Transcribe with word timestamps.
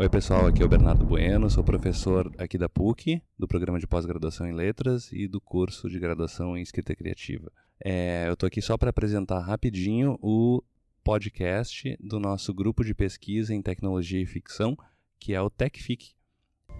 Oi, 0.00 0.08
pessoal, 0.08 0.46
aqui 0.46 0.62
é 0.62 0.64
o 0.64 0.68
Bernardo 0.68 1.04
Bueno, 1.04 1.50
sou 1.50 1.62
professor 1.62 2.32
aqui 2.38 2.56
da 2.56 2.70
PUC, 2.70 3.20
do 3.38 3.46
programa 3.46 3.78
de 3.78 3.86
pós-graduação 3.86 4.46
em 4.46 4.52
Letras 4.54 5.12
e 5.12 5.28
do 5.28 5.38
curso 5.42 5.90
de 5.90 6.00
graduação 6.00 6.56
em 6.56 6.62
Escrita 6.62 6.96
Criativa. 6.96 7.52
É, 7.84 8.24
eu 8.26 8.32
estou 8.32 8.46
aqui 8.46 8.62
só 8.62 8.78
para 8.78 8.88
apresentar 8.88 9.40
rapidinho 9.40 10.18
o 10.22 10.62
podcast 11.04 11.98
do 12.00 12.18
nosso 12.18 12.54
grupo 12.54 12.82
de 12.82 12.94
pesquisa 12.94 13.54
em 13.54 13.60
tecnologia 13.60 14.22
e 14.22 14.24
ficção, 14.24 14.74
que 15.18 15.34
é 15.34 15.42
o 15.42 15.50
TechFic. 15.50 16.14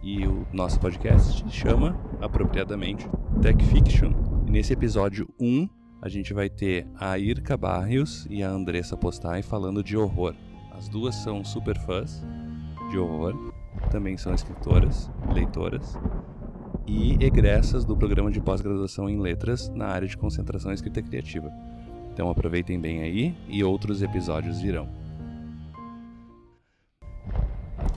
E 0.03 0.27
o 0.27 0.47
nosso 0.51 0.81
podcast 0.81 1.47
chama, 1.51 2.01
apropriadamente, 2.23 3.07
Tech 3.43 3.63
Fiction. 3.67 4.13
E 4.47 4.51
nesse 4.51 4.73
episódio 4.73 5.29
1, 5.39 5.69
a 6.01 6.09
gente 6.09 6.33
vai 6.33 6.49
ter 6.49 6.89
a 6.95 7.19
Irka 7.19 7.55
Barrios 7.55 8.27
e 8.31 8.43
a 8.43 8.49
Andressa 8.49 8.97
Postai 8.97 9.43
falando 9.43 9.85
de 9.85 9.95
horror. 9.95 10.35
As 10.73 10.89
duas 10.89 11.17
são 11.17 11.45
super 11.45 11.79
fãs 11.81 12.25
de 12.91 12.99
horror, 12.99 13.53
também 13.91 14.17
são 14.17 14.35
escritoras, 14.35 15.11
leitoras 15.33 15.97
e 16.87 17.15
egressas 17.25 17.85
do 17.85 17.97
programa 17.97 18.31
de 18.31 18.41
pós-graduação 18.41 19.09
em 19.09 19.19
letras 19.19 19.69
na 19.71 19.87
área 19.87 20.09
de 20.09 20.17
concentração 20.17 20.73
e 20.73 20.75
escrita 20.75 21.01
criativa. 21.01 21.51
Então 22.13 22.29
aproveitem 22.29 22.79
bem 22.79 23.03
aí 23.03 23.35
e 23.49 23.63
outros 23.65 24.03
episódios 24.03 24.61
virão. 24.61 24.89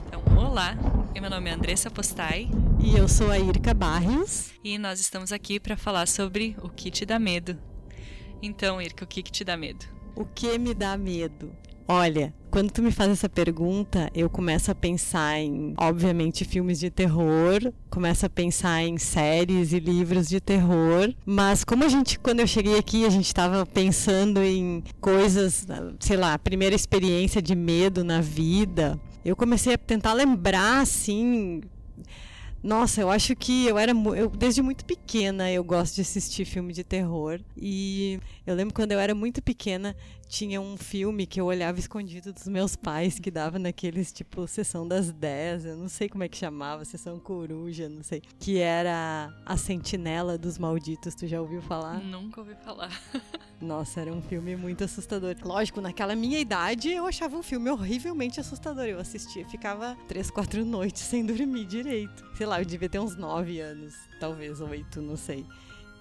Então, 0.06 0.22
olá, 0.38 0.76
meu 1.24 1.30
nome 1.30 1.48
é 1.48 1.54
Andressa 1.54 1.90
Postai. 1.90 2.50
E 2.78 2.98
eu 2.98 3.08
sou 3.08 3.30
a 3.30 3.38
Irka 3.38 3.72
Barrios. 3.72 4.52
E 4.62 4.76
nós 4.76 5.00
estamos 5.00 5.32
aqui 5.32 5.58
para 5.58 5.74
falar 5.74 6.06
sobre 6.06 6.54
o 6.62 6.68
que 6.68 6.90
te 6.90 7.06
dá 7.06 7.18
medo. 7.18 7.56
Então, 8.42 8.78
Irka, 8.78 9.06
o 9.06 9.08
que, 9.08 9.22
que 9.22 9.32
te 9.32 9.42
dá 9.42 9.56
medo? 9.56 9.86
O 10.14 10.26
que 10.26 10.58
me 10.58 10.74
dá 10.74 10.98
medo? 10.98 11.50
Olha, 11.86 12.32
quando 12.50 12.70
tu 12.70 12.82
me 12.82 12.90
faz 12.90 13.10
essa 13.10 13.28
pergunta, 13.28 14.10
eu 14.14 14.30
começo 14.30 14.70
a 14.70 14.74
pensar 14.74 15.38
em, 15.38 15.74
obviamente, 15.76 16.42
filmes 16.42 16.80
de 16.80 16.88
terror, 16.88 17.60
começo 17.90 18.24
a 18.24 18.30
pensar 18.30 18.82
em 18.82 18.96
séries 18.96 19.72
e 19.74 19.80
livros 19.80 20.26
de 20.26 20.40
terror, 20.40 21.12
mas 21.26 21.62
como 21.62 21.84
a 21.84 21.88
gente, 21.88 22.18
quando 22.18 22.40
eu 22.40 22.46
cheguei 22.46 22.78
aqui, 22.78 23.04
a 23.04 23.10
gente 23.10 23.26
estava 23.26 23.66
pensando 23.66 24.42
em 24.42 24.82
coisas, 24.98 25.66
sei 26.00 26.16
lá, 26.16 26.38
primeira 26.38 26.74
experiência 26.74 27.42
de 27.42 27.54
medo 27.54 28.02
na 28.02 28.22
vida, 28.22 28.98
eu 29.22 29.36
comecei 29.36 29.74
a 29.74 29.78
tentar 29.78 30.14
lembrar, 30.14 30.80
assim, 30.80 31.60
nossa, 32.64 33.02
eu 33.02 33.10
acho 33.10 33.36
que 33.36 33.66
eu 33.66 33.76
era 33.76 33.92
eu, 33.92 34.30
desde 34.30 34.62
muito 34.62 34.86
pequena 34.86 35.52
eu 35.52 35.62
gosto 35.62 35.96
de 35.96 36.00
assistir 36.00 36.46
filme 36.46 36.72
de 36.72 36.82
terror 36.82 37.38
e 37.54 38.18
eu 38.46 38.54
lembro 38.54 38.72
quando 38.72 38.92
eu 38.92 38.98
era 38.98 39.14
muito 39.14 39.42
pequena 39.42 39.94
tinha 40.26 40.58
um 40.58 40.74
filme 40.74 41.26
que 41.26 41.38
eu 41.38 41.44
olhava 41.44 41.78
escondido 41.78 42.32
dos 42.32 42.48
meus 42.48 42.74
pais 42.74 43.18
que 43.18 43.30
dava 43.30 43.58
naqueles 43.58 44.10
tipo 44.10 44.48
sessão 44.48 44.88
das 44.88 45.12
10, 45.12 45.66
eu 45.66 45.76
não 45.76 45.90
sei 45.90 46.08
como 46.08 46.24
é 46.24 46.28
que 46.28 46.38
chamava, 46.38 46.86
sessão 46.86 47.20
coruja, 47.20 47.86
não 47.86 48.02
sei, 48.02 48.22
que 48.40 48.58
era 48.58 49.30
A 49.44 49.58
Sentinela 49.58 50.38
dos 50.38 50.56
Malditos, 50.56 51.14
tu 51.14 51.26
já 51.26 51.42
ouviu 51.42 51.60
falar? 51.60 52.00
Nunca 52.00 52.40
ouvi 52.40 52.54
falar. 52.64 52.90
Nossa, 53.60 54.00
era 54.00 54.12
um 54.12 54.20
filme 54.20 54.56
muito 54.56 54.84
assustador. 54.84 55.34
Lógico, 55.42 55.80
naquela 55.80 56.14
minha 56.14 56.38
idade 56.38 56.90
eu 56.90 57.06
achava 57.06 57.36
um 57.36 57.42
filme 57.42 57.70
horrivelmente 57.70 58.40
assustador. 58.40 58.84
Eu 58.84 58.98
assistia, 58.98 59.46
ficava 59.46 59.96
três, 60.08 60.30
quatro 60.30 60.64
noites 60.64 61.02
sem 61.02 61.24
dormir 61.24 61.64
direito. 61.64 62.24
Sei 62.36 62.46
lá, 62.46 62.60
eu 62.60 62.64
devia 62.64 62.88
ter 62.88 62.98
uns 62.98 63.16
nove 63.16 63.60
anos, 63.60 63.94
talvez 64.20 64.60
oito, 64.60 65.00
não 65.00 65.16
sei. 65.16 65.46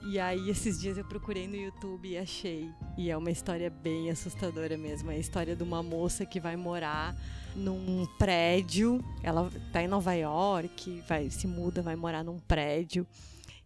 E 0.06 0.20
aí, 0.20 0.50
esses 0.50 0.82
dias 0.82 0.98
eu 0.98 1.06
procurei 1.06 1.48
no 1.48 1.56
YouTube 1.56 2.10
e 2.10 2.18
achei. 2.18 2.70
E 2.98 3.10
é 3.10 3.16
uma 3.16 3.32
história 3.32 3.70
bem 3.70 4.12
assustadora 4.12 4.78
mesmo. 4.78 5.10
É 5.10 5.16
a 5.16 5.18
história 5.18 5.56
de 5.56 5.64
uma 5.64 5.82
moça 5.82 6.26
que 6.26 6.42
vai 6.42 6.58
morar 6.58 7.16
num 7.56 8.06
prédio. 8.20 9.02
Ela 9.24 9.50
tá 9.72 9.82
em 9.82 9.88
Nova 9.88 10.14
York, 10.14 11.02
vai 11.08 11.30
se 11.30 11.48
muda, 11.48 11.82
vai 11.82 11.96
morar 11.96 12.22
num 12.22 12.38
prédio. 12.38 13.08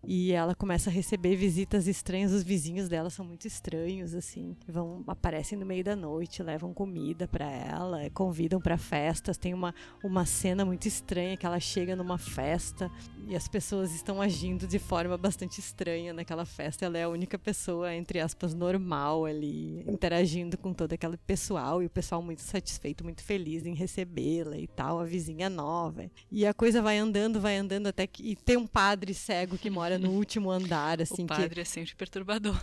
E 0.10 0.32
ela 0.32 0.56
começa 0.56 0.90
a 0.90 0.94
receber 0.94 1.36
visitas 1.36 1.86
estranhas. 1.86 2.32
Os 2.32 2.42
vizinhos 2.42 2.88
dela 2.88 3.10
são 3.10 3.26
muito 3.26 3.46
estranhos, 3.46 4.16
assim. 4.16 4.56
Vão, 4.66 5.04
aparecem 5.06 5.60
no 5.60 5.66
meio 5.66 5.84
da 5.84 5.98
noite, 5.98 6.42
levam 6.42 6.74
comida 6.74 7.28
para 7.28 7.46
ela, 7.52 8.10
convidam 8.12 8.62
para 8.62 8.78
festas. 8.78 9.38
Tem 9.38 9.54
uma, 9.54 9.76
uma 10.02 10.26
cena 10.26 10.64
muito 10.64 10.88
estranha 10.88 11.36
que 11.36 11.46
ela 11.46 11.60
chega 11.60 11.94
numa 11.94 12.18
festa 12.18 12.90
e 13.28 13.36
as 13.36 13.48
pessoas 13.48 13.94
estão 13.94 14.22
agindo 14.22 14.66
de 14.66 14.80
forma 14.80 15.18
bastante 15.18 15.60
estranha 15.60 16.14
naquela 16.14 16.46
festa. 16.46 16.86
Ela 16.86 16.98
é 16.98 17.04
a 17.04 17.10
única 17.10 17.38
pessoa, 17.38 17.94
entre 17.94 18.22
aspas, 18.22 18.54
normal 18.54 19.26
ali, 19.26 19.84
interagindo 19.88 20.58
com 20.58 20.74
todo 20.74 20.94
aquele 20.94 21.18
pessoal. 21.18 21.84
E 21.84 21.88
o 21.88 21.90
pessoal 21.90 22.22
muito 22.22 22.42
satisfeito, 22.42 23.04
muito 23.04 23.22
feliz 23.22 23.66
em 23.66 23.74
recebê-la 23.74 24.58
e 24.58 24.66
tal. 24.66 25.00
A 25.00 25.04
vizinha 25.04 25.50
nova. 25.50 26.10
E 26.32 26.46
a 26.46 26.54
coisa 26.54 26.82
vai 26.82 26.98
andando, 26.98 27.42
vai 27.42 27.58
andando 27.58 27.88
até 27.88 28.08
que. 28.08 28.32
E 28.32 28.36
tem 28.36 28.56
um 28.56 28.66
padre 28.66 29.14
cego 29.14 29.58
que 29.58 29.70
mora 29.70 29.98
no 29.98 30.12
último 30.16 30.50
andar, 30.50 31.02
assim. 31.02 31.26
O 31.26 31.28
padre 31.28 31.56
que... 31.56 31.62
é 31.62 31.66
sempre 31.66 31.96
perturbador. 31.96 32.56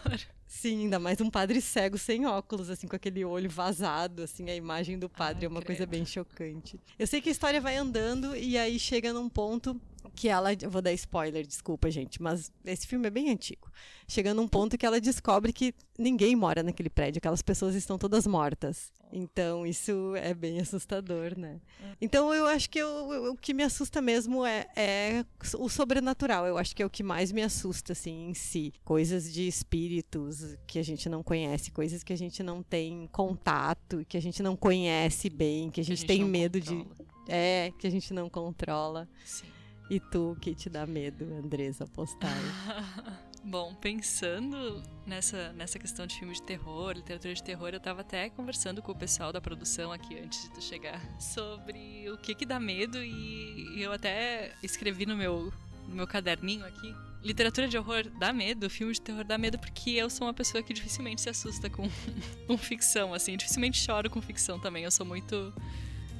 Sim, 0.47 0.83
ainda 0.83 0.99
mais 0.99 1.21
um 1.21 1.29
padre 1.29 1.61
cego 1.61 1.99
sem 1.99 2.27
óculos, 2.27 2.71
assim, 2.71 2.87
com 2.87 2.95
aquele 2.95 3.25
olho 3.25 3.51
vazado, 3.51 4.23
assim, 4.23 4.49
a 4.49 4.55
imagem 4.55 4.99
do 4.99 5.09
padre 5.09 5.41
Ai, 5.41 5.47
é 5.47 5.49
uma 5.49 5.61
creio. 5.61 5.79
coisa 5.79 5.91
bem 5.91 6.07
chocante. 6.07 6.79
Eu 6.99 7.07
sei 7.07 7.21
que 7.21 7.29
a 7.29 7.33
história 7.33 7.61
vai 7.61 7.77
andando 7.77 8.37
e 8.37 8.57
aí 8.57 8.79
chega 8.79 9.13
num 9.13 9.29
ponto 9.29 9.81
que 10.11 10.29
ela. 10.29 10.53
Eu 10.53 10.71
vou 10.71 10.83
dar 10.83 10.93
spoiler, 10.93 11.47
desculpa, 11.47 11.91
gente, 11.91 12.21
mas 12.23 12.53
esse 12.65 12.87
filme 12.87 13.07
é 13.07 13.11
bem 13.11 13.31
antigo. 13.31 13.71
Chegando 14.07 14.37
num 14.37 14.49
ponto 14.49 14.77
que 14.77 14.85
ela 14.85 15.01
descobre 15.01 15.53
que 15.53 15.75
ninguém 15.99 16.37
mora 16.37 16.63
naquele 16.63 16.91
prédio, 16.91 17.19
aquelas 17.19 17.43
pessoas 17.43 17.75
estão 17.75 17.99
todas 17.99 18.27
mortas. 18.27 18.93
Então, 19.17 19.65
isso 19.65 20.15
é 20.17 20.35
bem 20.35 20.59
assustador, 20.61 21.39
né? 21.39 21.61
Então, 22.01 22.35
eu 22.35 22.47
acho 22.47 22.69
que 22.69 22.81
eu, 22.81 23.33
o 23.33 23.37
que 23.37 23.55
me 23.55 23.63
assusta 23.63 24.03
mesmo 24.03 24.45
é, 24.45 24.67
é, 24.77 25.25
o 25.57 25.69
sobrenatural. 25.69 26.47
Eu 26.47 26.59
acho 26.59 26.75
que 26.75 26.83
é 26.83 26.87
o 26.87 26.91
que 26.91 27.03
mais 27.03 27.31
me 27.31 27.41
assusta, 27.41 27.93
assim, 27.93 28.29
em 28.29 28.35
si. 28.35 28.73
Coisas 28.85 29.33
de 29.33 29.47
espíritos 29.47 30.57
que 30.67 30.81
a 30.81 30.83
gente 30.83 31.09
não 31.09 31.23
conhece, 31.23 31.71
coisas 31.71 32.03
que 32.03 32.13
a 32.13 32.17
gente 32.17 32.43
não 32.43 32.63
tem 32.63 33.09
contato, 33.13 34.05
que 34.09 34.17
a 34.17 34.23
gente 34.23 34.43
não 34.43 34.57
conhece 34.57 35.31
bem, 35.31 35.71
que 35.71 35.81
a 35.81 35.85
gente, 35.85 36.05
que 36.05 36.13
a 36.13 36.15
gente 36.15 36.21
tem 36.21 36.29
medo 36.29 36.59
controla. 36.59 36.85
de. 36.85 37.33
É, 37.33 37.73
que 37.79 37.87
a 37.87 37.91
gente 37.91 38.13
não 38.13 38.29
controla. 38.29 39.09
Sim. 39.25 39.54
E 39.91 40.01
tu, 40.01 40.37
que 40.41 40.55
te 40.55 40.71
dá 40.71 40.87
medo, 40.87 41.25
Andressa 41.35 41.87
Postal? 41.87 42.31
Bom, 43.45 43.75
pensando 43.75 44.83
nessa, 45.07 45.53
nessa 45.53 45.79
questão 45.79 46.07
de 46.07 46.19
filme 46.19 46.33
de 46.33 46.43
terror, 46.43 46.93
literatura 46.93 47.35
de 47.35 47.43
terror, 47.43 47.69
eu 47.69 47.81
tava 47.81 48.01
até 48.01 48.31
conversando 48.31 48.81
com 48.81 48.93
o 48.93 48.97
pessoal 48.97 49.31
da 49.31 49.41
produção 49.43 49.93
aqui 49.93 50.19
antes 50.19 50.45
de 50.45 50.51
tu 50.51 50.63
chegar 50.63 50.99
sobre 51.21 52.11
o 52.11 52.17
que 52.17 52.35
que 52.35 52.47
dá 52.47 52.59
medo 52.59 52.97
e 53.03 53.83
eu 53.83 53.93
até 53.93 54.53
escrevi 54.63 55.05
no 55.05 55.15
meu, 55.15 55.53
no 55.87 55.95
meu 55.95 56.07
caderninho 56.07 56.65
aqui. 56.65 56.95
Literatura 57.23 57.69
de 57.69 57.77
horror 57.77 58.09
dá 58.19 58.33
medo, 58.33 58.71
filme 58.71 58.95
de 58.95 59.01
terror 59.03 59.25
dá 59.25 59.37
medo 59.37 59.59
porque 59.59 59.91
eu 59.91 60.09
sou 60.09 60.27
uma 60.27 60.35
pessoa 60.35 60.63
que 60.63 60.73
dificilmente 60.73 61.21
se 61.21 61.29
assusta 61.29 61.69
com, 61.69 61.87
com 62.49 62.57
ficção, 62.57 63.13
assim, 63.13 63.37
dificilmente 63.37 63.79
choro 63.79 64.09
com 64.09 64.23
ficção 64.23 64.59
também. 64.59 64.85
Eu 64.85 64.91
sou 64.91 65.05
muito 65.05 65.53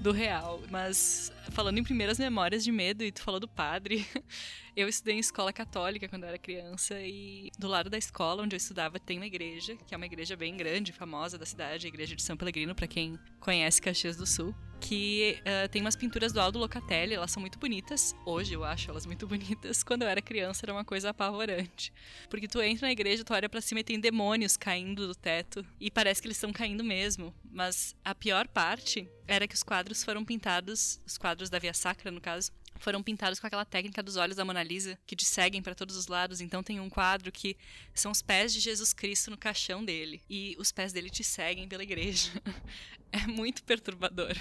do 0.03 0.13
real. 0.13 0.61
Mas 0.71 1.33
falando 1.51 1.79
em 1.79 1.85
primeiras 1.85 2.19
memórias 2.19 2.65
de 2.65 2.73
medo, 2.73 3.05
e 3.05 3.13
tu 3.13 3.23
falou 3.23 3.41
do 3.41 3.49
padre, 3.49 4.07
eu 4.77 4.89
estudei 4.89 5.17
em 5.17 5.19
escola 5.19 5.53
católica 5.53 6.09
quando 6.09 6.25
eu 6.25 6.29
era 6.29 6.39
criança 6.39 7.01
e 7.01 7.51
do 7.59 7.69
lado 7.69 7.89
da 7.91 7.99
escola 7.99 8.43
onde 8.43 8.55
eu 8.55 8.59
estudava 8.59 8.99
tem 8.99 9.19
uma 9.19 9.27
igreja, 9.27 9.77
que 9.87 9.95
é 9.95 9.97
uma 9.97 10.07
igreja 10.07 10.37
bem 10.37 10.57
grande, 10.57 10.93
famosa 10.93 11.39
da 11.39 11.47
cidade, 11.47 11.87
a 11.87 11.89
igreja 11.89 12.17
de 12.17 12.23
São 12.23 12.37
Pelegrino, 12.37 12.75
para 12.75 12.87
quem 12.87 13.19
conhece 13.41 13.81
Caxias 13.81 14.17
do 14.17 14.27
Sul 14.27 14.55
que 14.85 15.39
uh, 15.41 15.69
tem 15.71 15.81
umas 15.81 15.97
pinturas 15.97 16.31
do 16.31 16.39
Aldo 16.39 16.59
Locatelli, 16.59 17.15
elas 17.15 17.31
são 17.31 17.41
muito 17.41 17.59
bonitas. 17.59 18.15
Hoje 18.27 18.53
eu 18.53 18.63
acho 18.63 18.91
elas 18.91 19.07
muito 19.07 19.27
bonitas. 19.29 19.83
Quando 19.83 20.03
eu 20.03 20.09
era 20.09 20.21
criança 20.21 20.67
era 20.67 20.75
uma 20.75 20.85
coisa 20.85 21.09
apavorante. 21.09 21.91
Porque 22.29 22.47
tu 22.47 22.61
entra 22.61 22.87
na 22.87 22.93
igreja, 22.93 23.25
tu 23.25 23.33
olha 23.33 23.49
para 23.49 23.63
cima 23.63 23.81
e 23.81 23.85
tem 23.85 23.99
demônios 23.99 24.59
caindo 24.59 25.07
do 25.07 25.15
teto. 25.15 25.65
E 25.81 25.91
parece 25.91 26.21
que 26.21 26.27
eles 26.27 26.37
estão 26.37 26.53
caindo 26.53 26.85
mesmo. 26.85 27.35
Mas 27.51 27.97
a 28.05 28.15
pior 28.15 28.47
parte 28.47 29.09
era 29.27 29.49
que 29.49 29.55
os 29.55 29.63
quadros 29.63 30.05
foram 30.05 30.23
pintados, 30.23 31.01
os 31.07 31.17
quadros 31.17 31.34
da 31.51 31.59
Via 31.59 31.75
Sacra, 31.75 32.11
no 32.11 32.21
caso, 32.21 32.53
foram 32.79 33.03
pintados 33.03 33.39
com 33.39 33.47
aquela 33.47 33.65
técnica 33.65 34.03
dos 34.03 34.17
olhos 34.17 34.37
da 34.37 34.45
Mona 34.45 34.63
Lisa, 34.63 34.99
que 35.07 35.17
te 35.17 35.25
seguem 35.25 35.63
para 35.63 35.75
todos 35.75 35.97
os 35.97 36.07
lados. 36.07 36.41
Então 36.41 36.63
tem 36.63 36.81
um 36.81 36.89
quadro 36.89 37.31
que 37.31 37.57
são 37.95 38.11
os 38.13 38.23
pés 38.23 38.53
de 38.53 38.61
Jesus 38.61 38.93
Cristo 38.93 39.31
no 39.31 39.39
caixão 39.39 39.85
dele. 39.85 40.23
E 40.29 40.57
os 40.59 40.73
pés 40.73 40.93
dele 40.93 41.11
te 41.11 41.25
seguem 41.25 41.69
pela 41.69 41.83
igreja. 41.83 42.31
é 43.13 43.27
muito 43.27 43.63
perturbador. 43.65 44.35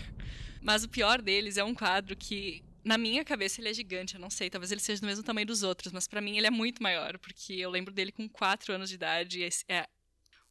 Mas 0.61 0.83
o 0.83 0.89
pior 0.89 1.21
deles 1.21 1.57
é 1.57 1.63
um 1.63 1.75
quadro 1.75 2.15
que 2.15 2.63
na 2.83 2.97
minha 2.97 3.23
cabeça 3.23 3.61
ele 3.61 3.69
é 3.69 3.73
gigante, 3.73 4.15
eu 4.15 4.19
não 4.19 4.29
sei, 4.29 4.49
talvez 4.49 4.71
ele 4.71 4.81
seja 4.81 4.99
do 4.99 5.07
mesmo 5.07 5.23
tamanho 5.23 5.47
dos 5.47 5.63
outros, 5.63 5.93
mas 5.93 6.05
para 6.05 6.19
mim 6.19 6.37
ele 6.37 6.47
é 6.47 6.51
muito 6.51 6.83
maior, 6.83 7.17
porque 7.17 7.53
eu 7.53 7.69
lembro 7.69 7.93
dele 7.93 8.11
com 8.11 8.27
4 8.27 8.73
anos 8.73 8.89
de 8.89 8.95
idade, 8.95 9.47
é 9.69 9.87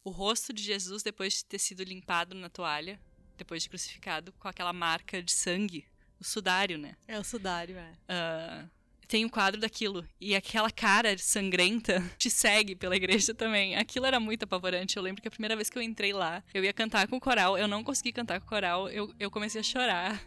o 0.03 0.09
rosto 0.09 0.51
de 0.51 0.63
Jesus 0.63 1.03
depois 1.03 1.33
de 1.35 1.45
ter 1.45 1.59
sido 1.59 1.83
limpado 1.83 2.33
na 2.33 2.49
toalha, 2.49 2.99
depois 3.37 3.63
de 3.63 3.69
crucificado, 3.69 4.33
com 4.33 4.47
aquela 4.47 4.73
marca 4.73 5.21
de 5.21 5.31
sangue 5.31 5.85
o 6.23 6.25
sudário, 6.25 6.77
né? 6.77 6.95
É 7.05 7.19
o 7.19 7.23
sudário, 7.23 7.77
é. 7.77 7.91
Uh, 8.09 8.69
tem 9.07 9.25
um 9.25 9.29
quadro 9.29 9.59
daquilo. 9.59 10.05
E 10.19 10.35
aquela 10.35 10.71
cara 10.71 11.15
sangrenta 11.17 12.01
te 12.17 12.29
segue 12.29 12.75
pela 12.75 12.95
igreja 12.95 13.33
também. 13.33 13.75
Aquilo 13.75 14.05
era 14.05 14.19
muito 14.19 14.43
apavorante. 14.43 14.95
Eu 14.95 15.03
lembro 15.03 15.21
que 15.21 15.27
a 15.27 15.31
primeira 15.31 15.55
vez 15.55 15.69
que 15.69 15.77
eu 15.77 15.81
entrei 15.81 16.13
lá, 16.13 16.41
eu 16.53 16.63
ia 16.63 16.73
cantar 16.73 17.07
com 17.07 17.17
o 17.17 17.19
coral. 17.19 17.57
Eu 17.57 17.67
não 17.67 17.83
consegui 17.83 18.13
cantar 18.13 18.39
com 18.39 18.45
o 18.45 18.49
coral. 18.49 18.89
Eu, 18.89 19.13
eu 19.19 19.29
comecei 19.29 19.59
a 19.59 19.63
chorar. 19.63 20.23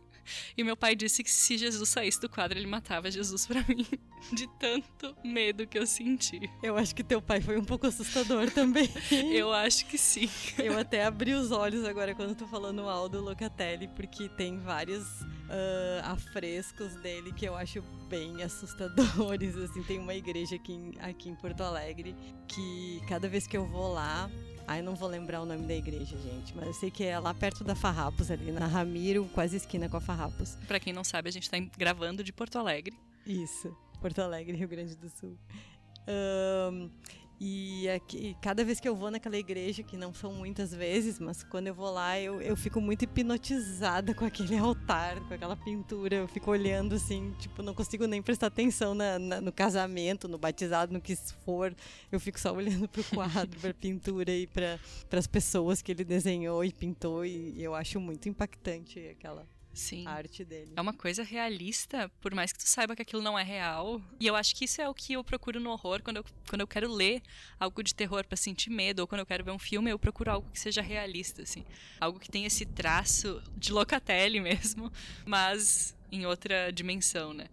E 0.56 0.64
meu 0.64 0.76
pai 0.76 0.94
disse 0.94 1.22
que 1.22 1.30
se 1.30 1.56
Jesus 1.56 1.88
saísse 1.88 2.20
do 2.20 2.28
quadro, 2.28 2.58
ele 2.58 2.66
matava 2.66 3.10
Jesus 3.10 3.46
pra 3.46 3.64
mim. 3.68 3.86
De 4.32 4.46
tanto 4.58 5.16
medo 5.24 5.66
que 5.66 5.78
eu 5.78 5.86
senti. 5.86 6.50
Eu 6.62 6.76
acho 6.76 6.94
que 6.94 7.04
teu 7.04 7.22
pai 7.22 7.40
foi 7.40 7.58
um 7.58 7.64
pouco 7.64 7.86
assustador 7.86 8.50
também. 8.50 8.88
eu 9.32 9.52
acho 9.52 9.86
que 9.86 9.96
sim. 9.96 10.28
Eu 10.58 10.78
até 10.78 11.04
abri 11.04 11.32
os 11.32 11.50
olhos 11.52 11.84
agora 11.84 12.14
quando 12.14 12.34
tô 12.34 12.46
falando 12.46 12.88
Aldo 12.88 13.20
Locatelli, 13.20 13.88
porque 13.88 14.28
tem 14.28 14.58
vários 14.58 15.06
uh, 15.48 16.04
afrescos 16.04 16.94
dele 16.96 17.32
que 17.32 17.44
eu 17.44 17.56
acho 17.56 17.82
bem 18.08 18.42
assustadores. 18.42 19.56
Assim, 19.58 19.82
tem 19.82 19.98
uma 19.98 20.14
igreja 20.14 20.56
aqui 20.56 20.72
em, 20.72 20.92
aqui 21.00 21.28
em 21.28 21.34
Porto 21.34 21.62
Alegre 21.62 22.14
que 22.48 23.00
cada 23.08 23.28
vez 23.28 23.46
que 23.46 23.56
eu 23.56 23.66
vou 23.66 23.92
lá, 23.92 24.30
Ai, 24.68 24.82
não 24.82 24.96
vou 24.96 25.08
lembrar 25.08 25.42
o 25.42 25.46
nome 25.46 25.64
da 25.64 25.74
igreja, 25.74 26.16
gente, 26.18 26.52
mas 26.56 26.66
eu 26.66 26.74
sei 26.74 26.90
que 26.90 27.04
é 27.04 27.16
lá 27.20 27.32
perto 27.32 27.62
da 27.62 27.76
Farrapos, 27.76 28.32
ali 28.32 28.50
na 28.50 28.66
Ramiro, 28.66 29.30
quase 29.32 29.56
esquina 29.56 29.88
com 29.88 29.96
a 29.96 30.00
Farrapos. 30.00 30.56
Para 30.66 30.80
quem 30.80 30.92
não 30.92 31.04
sabe, 31.04 31.28
a 31.28 31.32
gente 31.32 31.48
tá 31.48 31.56
gravando 31.78 32.24
de 32.24 32.32
Porto 32.32 32.58
Alegre. 32.58 32.98
Isso, 33.24 33.76
Porto 34.00 34.18
Alegre, 34.20 34.56
Rio 34.56 34.66
Grande 34.66 34.96
do 34.96 35.08
Sul. 35.08 35.38
Um, 36.08 36.90
e 37.38 37.86
aqui, 37.90 38.34
cada 38.40 38.64
vez 38.64 38.80
que 38.80 38.88
eu 38.88 38.96
vou 38.96 39.10
naquela 39.10 39.36
igreja, 39.36 39.82
que 39.82 39.96
não 39.96 40.14
são 40.14 40.32
muitas 40.32 40.72
vezes, 40.74 41.20
mas 41.20 41.42
quando 41.42 41.66
eu 41.66 41.74
vou 41.74 41.90
lá, 41.90 42.18
eu, 42.18 42.40
eu 42.40 42.56
fico 42.56 42.80
muito 42.80 43.02
hipnotizada 43.02 44.14
com 44.14 44.24
aquele 44.24 44.56
altar, 44.58 45.20
com 45.28 45.34
aquela 45.34 45.54
pintura. 45.54 46.16
Eu 46.16 46.28
fico 46.28 46.50
olhando 46.50 46.94
assim, 46.94 47.34
tipo, 47.38 47.62
não 47.62 47.74
consigo 47.74 48.06
nem 48.06 48.22
prestar 48.22 48.46
atenção 48.46 48.94
na, 48.94 49.18
na, 49.18 49.40
no 49.40 49.52
casamento, 49.52 50.26
no 50.26 50.38
batizado, 50.38 50.94
no 50.94 51.00
que 51.00 51.14
for. 51.44 51.74
Eu 52.10 52.18
fico 52.18 52.40
só 52.40 52.54
olhando 52.54 52.88
pro 52.88 53.04
quadro, 53.04 53.60
pra 53.60 53.74
pintura 53.74 54.32
e 54.32 54.46
para 54.46 54.78
as 55.12 55.26
pessoas 55.26 55.82
que 55.82 55.92
ele 55.92 56.04
desenhou 56.04 56.64
e 56.64 56.72
pintou. 56.72 57.24
E 57.24 57.62
eu 57.62 57.74
acho 57.74 58.00
muito 58.00 58.30
impactante 58.30 58.98
aquela 59.08 59.46
Sim. 59.76 60.06
a 60.06 60.12
arte 60.12 60.42
dele. 60.42 60.72
É 60.74 60.80
uma 60.80 60.94
coisa 60.94 61.22
realista, 61.22 62.10
por 62.20 62.34
mais 62.34 62.50
que 62.50 62.58
tu 62.58 62.66
saiba 62.66 62.96
que 62.96 63.02
aquilo 63.02 63.22
não 63.22 63.38
é 63.38 63.42
real. 63.42 64.00
E 64.18 64.26
eu 64.26 64.34
acho 64.34 64.56
que 64.56 64.64
isso 64.64 64.80
é 64.80 64.88
o 64.88 64.94
que 64.94 65.12
eu 65.12 65.22
procuro 65.22 65.60
no 65.60 65.70
horror 65.70 66.02
quando 66.02 66.16
eu, 66.16 66.24
quando 66.48 66.62
eu 66.62 66.66
quero 66.66 66.90
ler 66.90 67.22
algo 67.60 67.82
de 67.82 67.94
terror 67.94 68.26
para 68.26 68.36
sentir 68.36 68.70
medo, 68.70 69.00
ou 69.00 69.06
quando 69.06 69.20
eu 69.20 69.26
quero 69.26 69.44
ver 69.44 69.50
um 69.50 69.58
filme, 69.58 69.90
eu 69.90 69.98
procuro 69.98 70.30
algo 70.30 70.50
que 70.50 70.58
seja 70.58 70.80
realista, 70.80 71.42
assim. 71.42 71.64
Algo 72.00 72.18
que 72.18 72.30
tenha 72.30 72.46
esse 72.46 72.64
traço 72.64 73.42
de 73.56 73.70
Locatelli 73.70 74.40
mesmo, 74.40 74.90
mas 75.26 75.94
em 76.10 76.24
outra 76.24 76.72
dimensão, 76.72 77.34
né? 77.34 77.48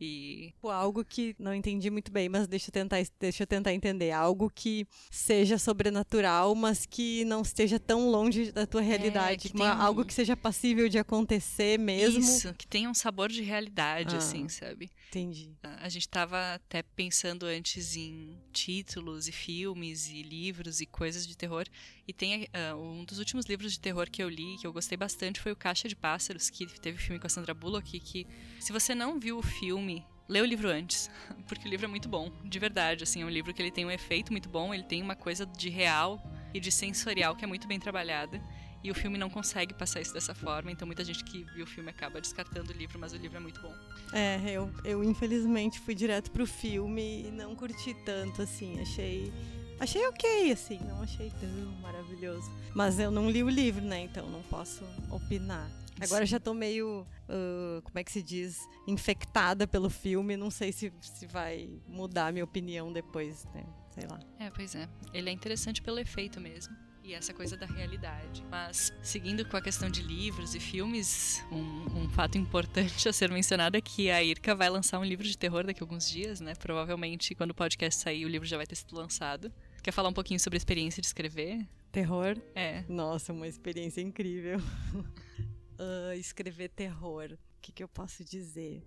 E 0.00 0.54
algo 0.62 1.04
que 1.04 1.36
não 1.38 1.54
entendi 1.54 1.90
muito 1.90 2.10
bem, 2.10 2.26
mas 2.26 2.46
deixa 2.46 2.70
eu 2.70 2.72
tentar, 2.72 2.96
deixa 3.18 3.42
eu 3.42 3.46
tentar 3.46 3.74
entender. 3.74 4.12
Algo 4.12 4.50
que 4.50 4.86
seja 5.10 5.58
sobrenatural, 5.58 6.54
mas 6.54 6.86
que 6.86 7.22
não 7.26 7.42
esteja 7.42 7.78
tão 7.78 8.10
longe 8.10 8.50
da 8.50 8.66
tua 8.66 8.80
realidade. 8.80 9.48
É, 9.48 9.50
que 9.50 9.56
uma, 9.56 9.76
um... 9.76 9.82
Algo 9.82 10.04
que 10.04 10.14
seja 10.14 10.34
passível 10.34 10.88
de 10.88 10.98
acontecer 10.98 11.78
mesmo. 11.78 12.20
Isso, 12.20 12.54
que 12.54 12.66
tenha 12.66 12.88
um 12.88 12.94
sabor 12.94 13.28
de 13.28 13.42
realidade, 13.42 14.14
ah, 14.14 14.18
assim, 14.18 14.48
sabe? 14.48 14.90
Entendi. 15.08 15.52
A 15.62 15.88
gente 15.90 16.06
estava 16.06 16.54
até 16.54 16.82
pensando 16.82 17.44
antes 17.44 17.94
em 17.94 18.38
títulos 18.52 19.28
e 19.28 19.32
filmes 19.32 20.08
e 20.08 20.22
livros 20.22 20.80
e 20.80 20.86
coisas 20.86 21.26
de 21.26 21.36
terror. 21.36 21.66
E 22.08 22.12
tem 22.12 22.44
uh, 22.44 22.76
um 22.76 23.04
dos 23.04 23.18
últimos 23.18 23.44
livros 23.44 23.72
de 23.72 23.80
terror 23.80 24.08
que 24.10 24.22
eu 24.22 24.28
li, 24.28 24.56
que 24.58 24.66
eu 24.66 24.72
gostei 24.72 24.96
bastante, 24.96 25.40
foi 25.40 25.52
o 25.52 25.56
Caixa 25.56 25.88
de 25.88 25.94
Pássaros, 25.94 26.48
que 26.48 26.66
teve 26.80 26.98
filme 26.98 27.20
com 27.20 27.26
a 27.26 27.30
Sandra 27.30 27.52
Bullock, 27.52 28.00
que 28.00 28.26
se 28.58 28.72
você 28.72 28.94
não 28.94 29.20
viu 29.20 29.38
o 29.38 29.42
filme 29.42 29.89
lê 30.30 30.40
o 30.40 30.44
livro 30.44 30.68
antes, 30.68 31.10
porque 31.48 31.66
o 31.66 31.70
livro 31.70 31.86
é 31.86 31.88
muito 31.88 32.08
bom, 32.08 32.30
de 32.44 32.58
verdade, 32.58 33.02
assim, 33.02 33.22
é 33.22 33.26
um 33.26 33.28
livro 33.28 33.52
que 33.52 33.60
ele 33.60 33.70
tem 33.70 33.84
um 33.84 33.90
efeito 33.90 34.32
muito 34.32 34.48
bom, 34.48 34.72
ele 34.72 34.84
tem 34.84 35.02
uma 35.02 35.16
coisa 35.16 35.44
de 35.44 35.68
real 35.68 36.22
e 36.54 36.60
de 36.60 36.70
sensorial 36.70 37.34
que 37.34 37.44
é 37.44 37.48
muito 37.48 37.66
bem 37.66 37.78
trabalhada. 37.78 38.40
E 38.82 38.90
o 38.90 38.94
filme 38.94 39.18
não 39.18 39.28
consegue 39.28 39.74
passar 39.74 40.00
isso 40.00 40.14
dessa 40.14 40.34
forma, 40.34 40.70
então 40.72 40.86
muita 40.86 41.04
gente 41.04 41.22
que 41.22 41.44
viu 41.54 41.64
o 41.64 41.66
filme 41.66 41.90
acaba 41.90 42.18
descartando 42.18 42.72
o 42.72 42.74
livro, 42.74 42.98
mas 42.98 43.12
o 43.12 43.16
livro 43.16 43.36
é 43.36 43.40
muito 43.40 43.60
bom. 43.60 43.74
É, 44.10 44.40
eu, 44.50 44.72
eu 44.84 45.04
infelizmente 45.04 45.78
fui 45.78 45.94
direto 45.94 46.30
pro 46.30 46.46
filme 46.46 47.26
e 47.26 47.30
não 47.30 47.54
curti 47.54 47.94
tanto, 48.06 48.40
assim, 48.40 48.80
achei. 48.80 49.30
Achei 49.78 50.06
ok, 50.06 50.52
assim, 50.52 50.78
não 50.78 51.02
achei 51.02 51.30
tão 51.30 51.48
maravilhoso. 51.80 52.50
Mas 52.74 52.98
eu 52.98 53.10
não 53.10 53.30
li 53.30 53.42
o 53.42 53.48
livro, 53.48 53.82
né? 53.82 54.00
Então 54.00 54.28
não 54.28 54.42
posso 54.42 54.84
opinar. 55.10 55.70
Agora 56.00 56.24
já 56.26 56.40
tô 56.40 56.54
meio, 56.54 57.06
uh, 57.28 57.82
como 57.82 57.98
é 57.98 58.04
que 58.04 58.12
se 58.12 58.22
diz, 58.22 58.58
infectada 58.86 59.66
pelo 59.66 59.90
filme. 59.90 60.36
Não 60.36 60.50
sei 60.50 60.72
se, 60.72 60.92
se 61.00 61.26
vai 61.26 61.80
mudar 61.86 62.28
a 62.28 62.32
minha 62.32 62.44
opinião 62.44 62.92
depois, 62.92 63.44
né? 63.54 63.64
Sei 63.90 64.06
lá. 64.08 64.20
É, 64.38 64.50
pois 64.50 64.74
é. 64.74 64.88
Ele 65.12 65.28
é 65.30 65.32
interessante 65.32 65.82
pelo 65.82 65.98
efeito 65.98 66.40
mesmo 66.40 66.74
e 67.10 67.14
essa 67.14 67.34
coisa 67.34 67.56
da 67.56 67.66
realidade. 67.66 68.44
Mas, 68.50 68.92
seguindo 69.02 69.44
com 69.44 69.56
a 69.56 69.60
questão 69.60 69.90
de 69.90 70.02
livros 70.02 70.54
e 70.54 70.60
filmes, 70.60 71.44
um, 71.50 72.02
um, 72.02 72.08
fato 72.10 72.38
importante 72.38 73.08
a 73.08 73.12
ser 73.12 73.30
mencionado 73.30 73.76
é 73.76 73.80
que 73.80 74.10
a 74.10 74.22
Irka 74.22 74.54
vai 74.54 74.68
lançar 74.68 74.98
um 74.98 75.04
livro 75.04 75.26
de 75.26 75.36
terror 75.36 75.64
daqui 75.64 75.82
a 75.82 75.84
alguns 75.84 76.08
dias, 76.08 76.40
né? 76.40 76.54
Provavelmente, 76.54 77.34
quando 77.34 77.50
o 77.50 77.54
podcast 77.54 78.00
sair, 78.00 78.24
o 78.24 78.28
livro 78.28 78.46
já 78.46 78.56
vai 78.56 78.66
ter 78.66 78.76
sido 78.76 78.94
lançado. 78.94 79.52
Quer 79.82 79.92
falar 79.92 80.08
um 80.08 80.12
pouquinho 80.12 80.38
sobre 80.38 80.56
a 80.56 80.58
experiência 80.58 81.00
de 81.00 81.06
escrever? 81.06 81.66
Terror? 81.90 82.36
É. 82.54 82.84
Nossa, 82.88 83.32
uma 83.32 83.48
experiência 83.48 84.00
incrível. 84.00 84.60
uh, 85.80 86.12
escrever 86.14 86.68
terror. 86.68 87.32
O 87.32 87.60
que, 87.60 87.72
que 87.72 87.82
eu 87.82 87.88
posso 87.88 88.24
dizer? 88.24 88.82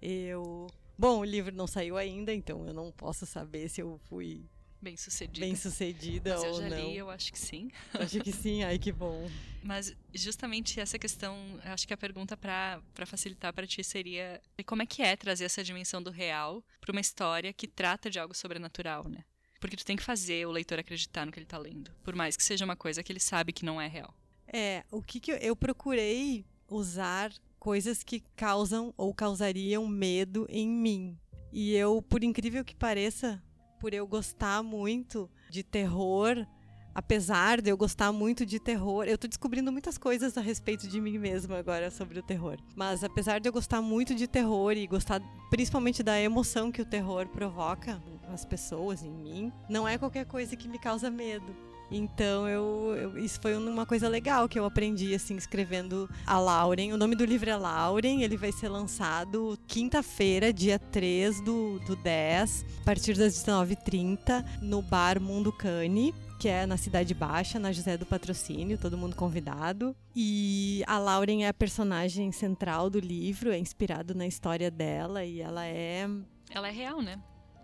Eu. 0.00 0.66
Bom, 0.98 1.20
o 1.20 1.24
livro 1.24 1.54
não 1.54 1.66
saiu 1.66 1.96
ainda, 1.96 2.34
então 2.34 2.66
eu 2.66 2.74
não 2.74 2.92
posso 2.92 3.24
saber 3.24 3.68
se 3.68 3.80
eu 3.80 3.98
fui 4.08 4.44
bem 4.80 4.96
sucedida. 4.96 5.46
Bem 5.46 5.54
sucedida 5.54 6.30
Mas 6.34 6.40
ou 6.40 6.46
eu 6.46 6.54
já 6.54 6.68
não. 6.68 6.90
Li, 6.90 6.96
eu 6.96 7.08
acho 7.08 7.32
que 7.32 7.38
sim. 7.38 7.70
Acho 7.94 8.20
que 8.20 8.32
sim, 8.32 8.64
ai 8.64 8.78
que 8.78 8.90
bom. 8.90 9.30
Mas 9.62 9.94
justamente 10.12 10.80
essa 10.80 10.98
questão, 10.98 11.36
acho 11.64 11.86
que 11.86 11.94
a 11.94 11.96
pergunta 11.96 12.36
para 12.36 12.82
facilitar 13.06 13.52
para 13.54 13.66
ti 13.66 13.82
seria 13.84 14.42
como 14.66 14.82
é 14.82 14.86
que 14.86 15.02
é 15.02 15.16
trazer 15.16 15.44
essa 15.44 15.62
dimensão 15.62 16.02
do 16.02 16.10
real 16.10 16.64
para 16.80 16.90
uma 16.90 17.00
história 17.00 17.52
que 17.52 17.68
trata 17.68 18.10
de 18.10 18.18
algo 18.18 18.34
sobrenatural, 18.34 19.08
né? 19.08 19.24
Porque 19.60 19.76
tu 19.76 19.84
tem 19.84 19.96
que 19.96 20.02
fazer 20.02 20.44
o 20.46 20.50
leitor 20.50 20.80
acreditar 20.80 21.24
no 21.24 21.30
que 21.30 21.38
ele 21.38 21.46
está 21.46 21.56
lendo, 21.56 21.92
por 22.02 22.16
mais 22.16 22.36
que 22.36 22.42
seja 22.42 22.64
uma 22.64 22.74
coisa 22.74 23.00
que 23.04 23.12
ele 23.12 23.20
sabe 23.20 23.52
que 23.52 23.64
não 23.64 23.80
é 23.80 23.86
real. 23.86 24.12
É, 24.52 24.84
o 24.90 25.00
que, 25.00 25.18
que 25.18 25.32
eu, 25.32 25.36
eu 25.36 25.56
procurei 25.56 26.44
usar 26.68 27.32
coisas 27.58 28.02
que 28.02 28.20
causam 28.34 28.92
ou 28.96 29.14
causariam 29.14 29.86
medo 29.86 30.46
em 30.48 30.68
mim. 30.68 31.16
E 31.52 31.74
eu, 31.74 32.02
por 32.02 32.24
incrível 32.24 32.64
que 32.64 32.74
pareça, 32.74 33.42
por 33.78 33.94
eu 33.94 34.06
gostar 34.06 34.62
muito 34.62 35.30
de 35.50 35.62
terror, 35.62 36.46
apesar 36.94 37.60
de 37.60 37.70
eu 37.70 37.76
gostar 37.76 38.10
muito 38.10 38.44
de 38.44 38.58
terror, 38.58 39.04
eu 39.04 39.16
tô 39.16 39.28
descobrindo 39.28 39.70
muitas 39.70 39.96
coisas 39.96 40.36
a 40.36 40.40
respeito 40.40 40.88
de 40.88 41.00
mim 41.00 41.18
mesma 41.18 41.58
agora 41.58 41.90
sobre 41.90 42.18
o 42.18 42.22
terror. 42.22 42.58
Mas 42.74 43.04
apesar 43.04 43.38
de 43.38 43.48
eu 43.48 43.52
gostar 43.52 43.80
muito 43.80 44.14
de 44.14 44.26
terror 44.26 44.72
e 44.72 44.86
gostar 44.86 45.20
principalmente 45.50 46.02
da 46.02 46.20
emoção 46.20 46.72
que 46.72 46.82
o 46.82 46.86
terror 46.86 47.28
provoca 47.28 48.02
nas 48.28 48.44
pessoas, 48.44 49.02
em 49.02 49.10
mim, 49.10 49.52
não 49.68 49.86
é 49.86 49.98
qualquer 49.98 50.26
coisa 50.26 50.56
que 50.56 50.68
me 50.68 50.78
causa 50.78 51.10
medo. 51.10 51.54
Então 51.92 52.48
eu, 52.48 52.96
eu, 52.96 53.18
isso 53.18 53.38
foi 53.40 53.54
uma 53.56 53.84
coisa 53.84 54.08
legal 54.08 54.48
que 54.48 54.58
eu 54.58 54.64
aprendi 54.64 55.14
assim 55.14 55.36
escrevendo 55.36 56.08
a 56.26 56.38
Lauren. 56.38 56.92
O 56.92 56.96
nome 56.96 57.14
do 57.14 57.24
livro 57.24 57.50
é 57.50 57.56
Lauren, 57.56 58.22
ele 58.22 58.36
vai 58.36 58.50
ser 58.50 58.68
lançado 58.68 59.58
quinta-feira, 59.66 60.52
dia 60.52 60.78
3 60.78 61.42
do, 61.42 61.78
do 61.80 61.94
10, 61.94 62.64
a 62.80 62.84
partir 62.84 63.14
das 63.14 63.34
19h30, 63.34 64.44
no 64.62 64.80
bar 64.80 65.20
Mundo 65.20 65.52
Cane 65.52 66.14
que 66.42 66.48
é 66.48 66.66
na 66.66 66.76
Cidade 66.76 67.14
Baixa, 67.14 67.60
na 67.60 67.70
José 67.70 67.96
do 67.96 68.04
Patrocínio, 68.04 68.76
todo 68.76 68.98
mundo 68.98 69.14
convidado. 69.14 69.94
E 70.12 70.82
a 70.88 70.98
Lauren 70.98 71.44
é 71.44 71.48
a 71.48 71.54
personagem 71.54 72.32
central 72.32 72.90
do 72.90 72.98
livro, 72.98 73.52
é 73.52 73.58
inspirado 73.58 74.12
na 74.12 74.26
história 74.26 74.68
dela 74.68 75.24
e 75.24 75.40
ela 75.40 75.64
é. 75.64 76.04
Ela 76.50 76.66
é 76.66 76.72
real, 76.72 77.00
né? 77.00 77.22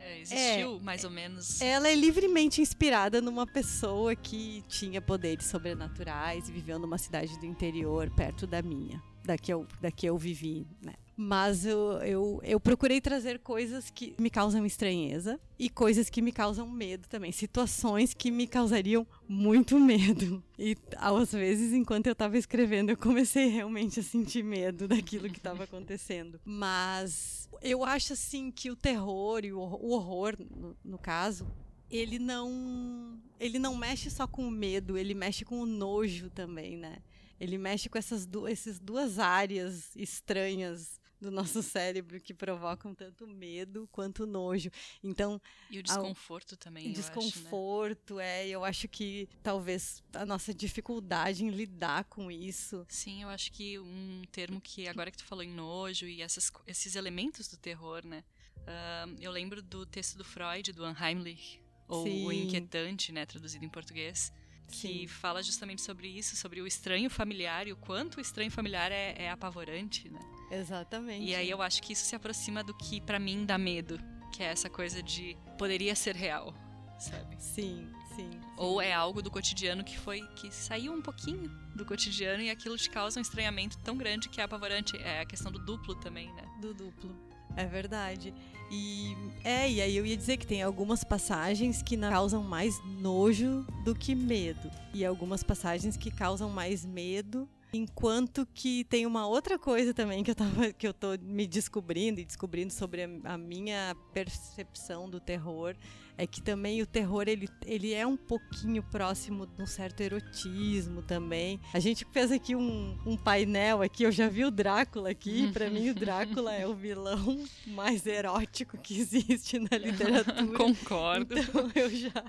É, 0.09 0.21
existiu, 0.21 0.77
é, 0.77 0.83
mais 0.83 1.05
ou 1.05 1.11
menos. 1.11 1.61
Ela 1.61 1.89
é 1.89 1.95
livremente 1.95 2.61
inspirada 2.61 3.21
numa 3.21 3.47
pessoa 3.47 4.17
que 4.17 4.65
tinha 4.69 5.01
poderes 5.01 5.47
sobrenaturais 5.47 6.49
e 6.49 6.53
viveu 6.53 6.79
numa 6.79 6.99
cidade 6.99 7.39
do 7.39 7.47
interior 7.47 8.11
perto 8.11 8.47
da 8.47 8.63
minha, 8.63 9.03
da 9.25 9.37
que 9.37 9.53
eu, 9.53 9.67
da 9.81 9.91
que 9.91 10.07
eu 10.07 10.17
vivi, 10.17 10.67
né? 10.83 10.95
Mas 11.21 11.67
eu, 11.67 11.95
eu, 12.03 12.41
eu 12.45 12.61
procurei 12.61 13.01
trazer 13.01 13.41
coisas 13.41 13.91
que 13.91 14.15
me 14.21 14.31
causam 14.31 14.65
estranheza 14.65 15.41
e 15.59 15.69
coisas 15.69 16.09
que 16.09 16.23
me 16.23 16.31
causam 16.31 16.71
medo 16.71 17.09
também. 17.09 17.33
Situações 17.33 18.15
que 18.15 18.31
me 18.31 18.47
causariam 18.47 19.05
muito 19.29 19.81
medo. 19.81 20.41
E 20.57 20.77
às 20.97 21.33
vezes, 21.33 21.73
enquanto 21.73 22.07
eu 22.07 22.13
estava 22.13 22.39
escrevendo, 22.39 22.91
eu 22.91 22.97
comecei 22.97 23.49
realmente 23.49 23.99
a 23.99 24.03
sentir 24.05 24.45
medo 24.45 24.87
daquilo 24.89 25.29
que 25.29 25.39
estava 25.39 25.65
acontecendo. 25.65 26.41
Mas 26.45 27.49
eu 27.63 27.83
acho 27.83 28.13
assim 28.13 28.53
que 28.53 28.71
o 28.71 28.77
terror 28.77 29.45
e 29.45 29.53
o 29.53 29.59
horror, 29.59 30.37
no, 30.39 30.77
no 30.85 30.99
caso, 30.99 31.51
ele 31.91 32.21
não 32.21 33.21
ele 33.41 33.59
não 33.59 33.75
mexe 33.75 34.09
só 34.09 34.29
com 34.29 34.47
o 34.47 34.51
medo, 34.53 34.97
ele 34.97 35.15
mexe 35.15 35.45
com 35.45 35.61
o 35.61 35.67
nojo 35.67 36.31
também, 36.31 36.77
né? 36.77 36.99
Ele 37.41 37.59
mexe 37.59 37.89
com 37.89 37.99
essas, 37.99 38.25
du 38.25 38.47
essas 38.47 38.79
duas 38.79 39.19
áreas 39.19 39.95
estranhas 39.97 40.98
do 41.21 41.31
nosso 41.31 41.63
cérebro 41.63 42.21
que 42.21 42.33
provocam 42.33 42.95
tanto 42.95 43.27
medo 43.27 43.89
quanto 43.91 44.27
nojo. 44.27 44.71
Então, 45.03 45.41
e 45.71 45.79
o 45.79 45.83
desconforto 45.83 46.53
ao, 46.53 46.59
também, 46.59 46.91
o 46.91 46.93
desconforto, 46.93 48.19
acho, 48.19 48.29
né? 48.29 48.43
é, 48.45 48.49
eu 48.49 48.65
acho 48.65 48.89
que 48.89 49.29
talvez 49.43 50.03
a 50.13 50.25
nossa 50.25 50.55
dificuldade 50.55 51.45
em 51.45 51.51
lidar 51.51 52.05
com 52.05 52.31
isso. 52.31 52.87
Sim, 52.89 53.23
eu 53.23 53.29
acho 53.29 53.53
que 53.53 53.79
um 53.79 54.23
termo 54.31 54.61
que 54.61 54.89
agora 54.89 55.11
que 55.11 55.19
tu 55.19 55.25
falou 55.25 55.45
em 55.45 55.53
nojo 55.53 56.07
e 56.07 56.23
essas, 56.23 56.51
esses 56.67 56.95
elementos 56.95 57.49
do 57.49 57.57
terror, 57.57 58.05
né? 58.07 58.25
Uh, 58.59 59.17
eu 59.21 59.31
lembro 59.31 59.63
do 59.63 59.87
texto 59.87 60.17
do 60.17 60.25
Freud, 60.25 60.73
do 60.73 60.85
Unheimlich, 60.85 61.61
ou 61.89 62.05
Sim. 62.05 62.27
o 62.27 62.33
inquietante, 62.33 63.13
né, 63.13 63.25
traduzido 63.25 63.65
em 63.65 63.69
português, 63.69 64.31
que 64.71 64.77
Sim. 64.77 65.07
fala 65.07 65.43
justamente 65.43 65.81
sobre 65.81 66.07
isso, 66.07 66.37
sobre 66.37 66.61
o 66.61 66.67
estranho 66.67 67.09
familiar 67.09 67.67
e 67.67 67.73
o 67.73 67.77
quanto 67.77 68.19
o 68.19 68.21
estranho 68.21 68.51
familiar 68.51 68.93
é, 68.93 69.15
é 69.17 69.31
apavorante, 69.31 70.11
né? 70.11 70.21
Exatamente. 70.51 71.25
E 71.25 71.35
aí 71.35 71.51
eu 71.51 71.61
acho 71.61 71.83
que 71.83 71.93
isso 71.93 72.05
se 72.05 72.17
aproxima 72.17 72.63
do 72.63 72.75
que 72.75 73.01
para 73.01 73.19
mim 73.19 73.45
dá 73.45 73.59
medo, 73.59 73.99
que 74.33 74.43
é 74.43 74.47
essa 74.47 74.69
coisa 74.69 75.03
de 75.03 75.37
poderia 75.57 75.95
ser 75.95 76.15
real, 76.15 76.55
sabe? 76.99 77.37
Sim, 77.39 77.89
sim, 78.15 78.31
sim. 78.31 78.31
Ou 78.57 78.81
é 78.81 78.93
algo 78.93 79.23
do 79.23 79.31
cotidiano 79.31 79.85
que 79.85 79.99
foi 79.99 80.23
que 80.37 80.51
saiu 80.51 80.93
um 80.93 81.03
pouquinho 81.03 81.49
do 81.75 81.85
cotidiano 81.85 82.43
e 82.43 82.51
aquilo 82.51 82.77
te 82.77 82.91
causa 82.91 83.19
um 83.19 83.23
estranhamento 83.23 83.79
tão 83.79 83.97
grande 83.97 84.29
que 84.29 84.41
é 84.41 84.45
apavorante. 84.45 84.97
É 84.99 85.21
a 85.21 85.27
questão 85.27 85.53
do 85.53 85.59
duplo 85.59 85.95
também, 85.97 86.33
né? 86.33 86.45
Do 86.61 86.75
duplo. 86.75 87.15
É 87.57 87.67
verdade. 87.67 88.33
E 88.71 89.17
é, 89.43 89.71
e 89.71 89.81
aí 89.81 89.97
eu 89.97 90.05
ia 90.05 90.17
dizer 90.17 90.37
que 90.37 90.47
tem 90.47 90.63
algumas 90.63 91.03
passagens 91.03 91.83
que 91.83 91.97
causam 91.97 92.43
mais 92.43 92.81
nojo 92.85 93.67
do 93.85 93.95
que 93.95 94.15
medo. 94.15 94.71
E 94.95 95.05
algumas 95.05 95.43
passagens 95.43 95.97
que 95.97 96.11
causam 96.11 96.51
mais 96.51 96.85
medo 96.85 97.49
Enquanto 97.73 98.47
que 98.55 98.85
tem 98.85 99.05
uma 99.05 99.27
outra 99.27 99.59
coisa 99.59 99.93
também 99.93 100.25
que 100.25 100.31
eu, 100.31 100.35
tava, 100.35 100.73
que 100.73 100.89
eu 100.89 100.95
tô 100.95 101.09
me 101.21 101.47
descobrindo 101.47 102.19
e 102.19 102.25
descobrindo 102.25 102.73
sobre 102.73 103.03
a, 103.03 103.09
a, 103.35 103.39
minha 103.39 103.95
percepção 104.15 105.09
do 105.09 105.21
terror, 105.21 105.77
é 106.17 106.27
que 106.27 106.41
também 106.41 106.81
o 106.81 106.87
terror 106.87 107.29
ele, 107.29 107.47
ele 107.67 107.93
é 107.93 108.07
um 108.07 108.17
pouquinho 108.17 108.83
próximo 108.83 109.47
de 109.47 109.63
um 109.63 109.67
certo 109.67 110.01
erotismo 110.01 111.03
também. 111.03 111.61
A 111.73 111.79
gente 111.79 112.07
fez 112.07 112.33
aqui 112.33 112.57
um, 112.57 112.99
um 113.05 113.17
painel 113.17 113.83
aqui, 113.83 114.03
eu 114.03 114.11
já 114.11 114.29
vi 114.29 114.47
o 114.47 114.51
Drácula 114.51 115.11
aqui, 115.11 115.49
para 115.53 115.69
mim 115.69 115.91
o 115.91 115.95
Drácula 115.95 116.55
é 116.55 116.67
o 116.67 116.75
vilão 116.75 117.45
mais 117.67 118.07
erótico 118.07 118.79
que 118.79 118.99
existe 118.99 119.59
na 119.59 119.77
literatura. 119.77 120.47
Concordo. 120.57 121.39
Então 121.39 121.71
eu 121.75 121.91
já, 121.91 122.25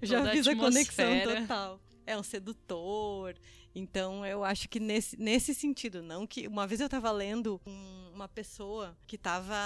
já 0.00 0.30
fiz 0.30 0.46
a 0.46 0.54
conexão 0.54 1.20
total. 1.20 1.80
É 2.06 2.18
um 2.18 2.22
sedutor, 2.22 3.34
então 3.74 4.24
eu 4.24 4.44
acho 4.44 4.68
que 4.68 4.78
nesse, 4.78 5.16
nesse 5.18 5.54
sentido, 5.54 6.02
não 6.02 6.26
que 6.26 6.46
uma 6.46 6.66
vez 6.66 6.80
eu 6.80 6.86
estava 6.86 7.10
lendo 7.10 7.60
um, 7.66 8.12
uma 8.14 8.28
pessoa 8.28 8.96
que 9.06 9.16
estava, 9.16 9.56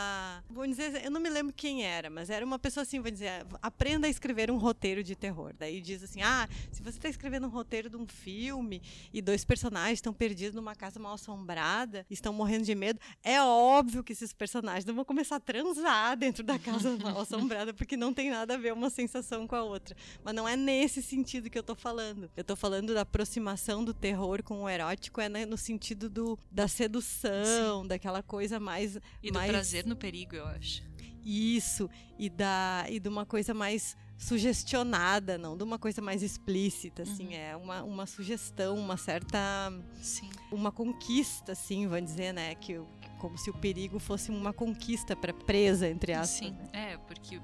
vou 0.48 0.66
dizer, 0.66 1.04
eu 1.04 1.10
não 1.10 1.20
me 1.20 1.28
lembro 1.28 1.52
quem 1.52 1.84
era, 1.84 2.08
mas 2.08 2.30
era 2.30 2.44
uma 2.44 2.58
pessoa 2.58 2.82
assim, 2.82 3.00
vou 3.00 3.10
dizer, 3.10 3.46
aprenda 3.60 4.06
a 4.06 4.10
escrever 4.10 4.50
um 4.50 4.56
roteiro 4.56 5.04
de 5.04 5.14
terror. 5.14 5.52
Daí 5.58 5.80
diz 5.80 6.02
assim: 6.02 6.22
"Ah, 6.22 6.48
se 6.72 6.82
você 6.82 6.96
está 6.98 7.08
escrevendo 7.08 7.46
um 7.46 7.50
roteiro 7.50 7.90
de 7.90 7.96
um 7.96 8.06
filme 8.06 8.80
e 9.12 9.20
dois 9.20 9.44
personagens 9.44 9.98
estão 9.98 10.12
perdidos 10.12 10.54
numa 10.54 10.74
casa 10.74 10.98
mal 10.98 11.14
assombrada, 11.14 12.06
estão 12.08 12.32
morrendo 12.32 12.64
de 12.64 12.74
medo, 12.74 12.98
é 13.22 13.42
óbvio 13.42 14.02
que 14.02 14.12
esses 14.12 14.32
personagens 14.32 14.84
não 14.84 14.94
vão 14.94 15.04
começar 15.04 15.36
a 15.36 15.40
transar 15.40 16.16
dentro 16.16 16.42
da 16.42 16.58
casa 16.58 16.96
mal 16.96 17.20
assombrada, 17.20 17.74
porque 17.74 17.96
não 17.96 18.14
tem 18.14 18.30
nada 18.30 18.54
a 18.54 18.56
ver 18.56 18.72
uma 18.72 18.88
sensação 18.88 19.46
com 19.46 19.54
a 19.54 19.62
outra. 19.62 19.96
Mas 20.24 20.34
não 20.34 20.48
é 20.48 20.56
nesse 20.56 21.02
sentido 21.02 21.50
que 21.50 21.58
eu 21.58 21.60
estou 21.60 21.76
falando. 21.76 22.30
Eu 22.36 22.40
estou 22.40 22.56
falando 22.56 22.94
da 22.94 23.02
aproximação 23.02 23.84
do 23.84 23.97
terror 23.98 24.42
com 24.42 24.62
o 24.62 24.68
erótico 24.68 25.20
é 25.20 25.28
né, 25.28 25.44
no 25.44 25.56
sentido 25.56 26.08
do, 26.08 26.38
da 26.50 26.68
sedução, 26.68 27.82
Sim. 27.82 27.88
daquela 27.88 28.22
coisa 28.22 28.58
mais. 28.58 28.96
E 29.22 29.30
mais... 29.32 29.46
do 29.46 29.52
prazer 29.52 29.86
no 29.86 29.96
perigo, 29.96 30.36
eu 30.36 30.46
acho. 30.46 30.82
Isso, 31.24 31.90
e, 32.18 32.30
da, 32.30 32.86
e 32.88 32.98
de 32.98 33.08
uma 33.08 33.26
coisa 33.26 33.52
mais 33.52 33.96
sugestionada, 34.16 35.38
não 35.38 35.56
de 35.56 35.62
uma 35.62 35.78
coisa 35.78 36.00
mais 36.00 36.22
explícita, 36.22 37.02
assim, 37.02 37.28
uhum. 37.28 37.32
é 37.34 37.56
uma, 37.56 37.82
uma 37.82 38.06
sugestão, 38.06 38.76
uma 38.76 38.96
certa. 38.96 39.38
Sim. 40.00 40.30
Uma 40.50 40.72
conquista, 40.72 41.52
assim, 41.52 41.86
vamos 41.86 42.06
dizer, 42.06 42.32
né? 42.32 42.54
Que, 42.54 42.80
como 43.18 43.36
se 43.36 43.50
o 43.50 43.54
perigo 43.54 43.98
fosse 43.98 44.30
uma 44.30 44.52
conquista 44.52 45.14
para 45.14 45.32
presa, 45.32 45.88
entre 45.88 46.12
aspas. 46.12 46.48
Sim, 46.48 46.52
né? 46.52 46.92
é, 46.92 46.96
porque 46.98 47.40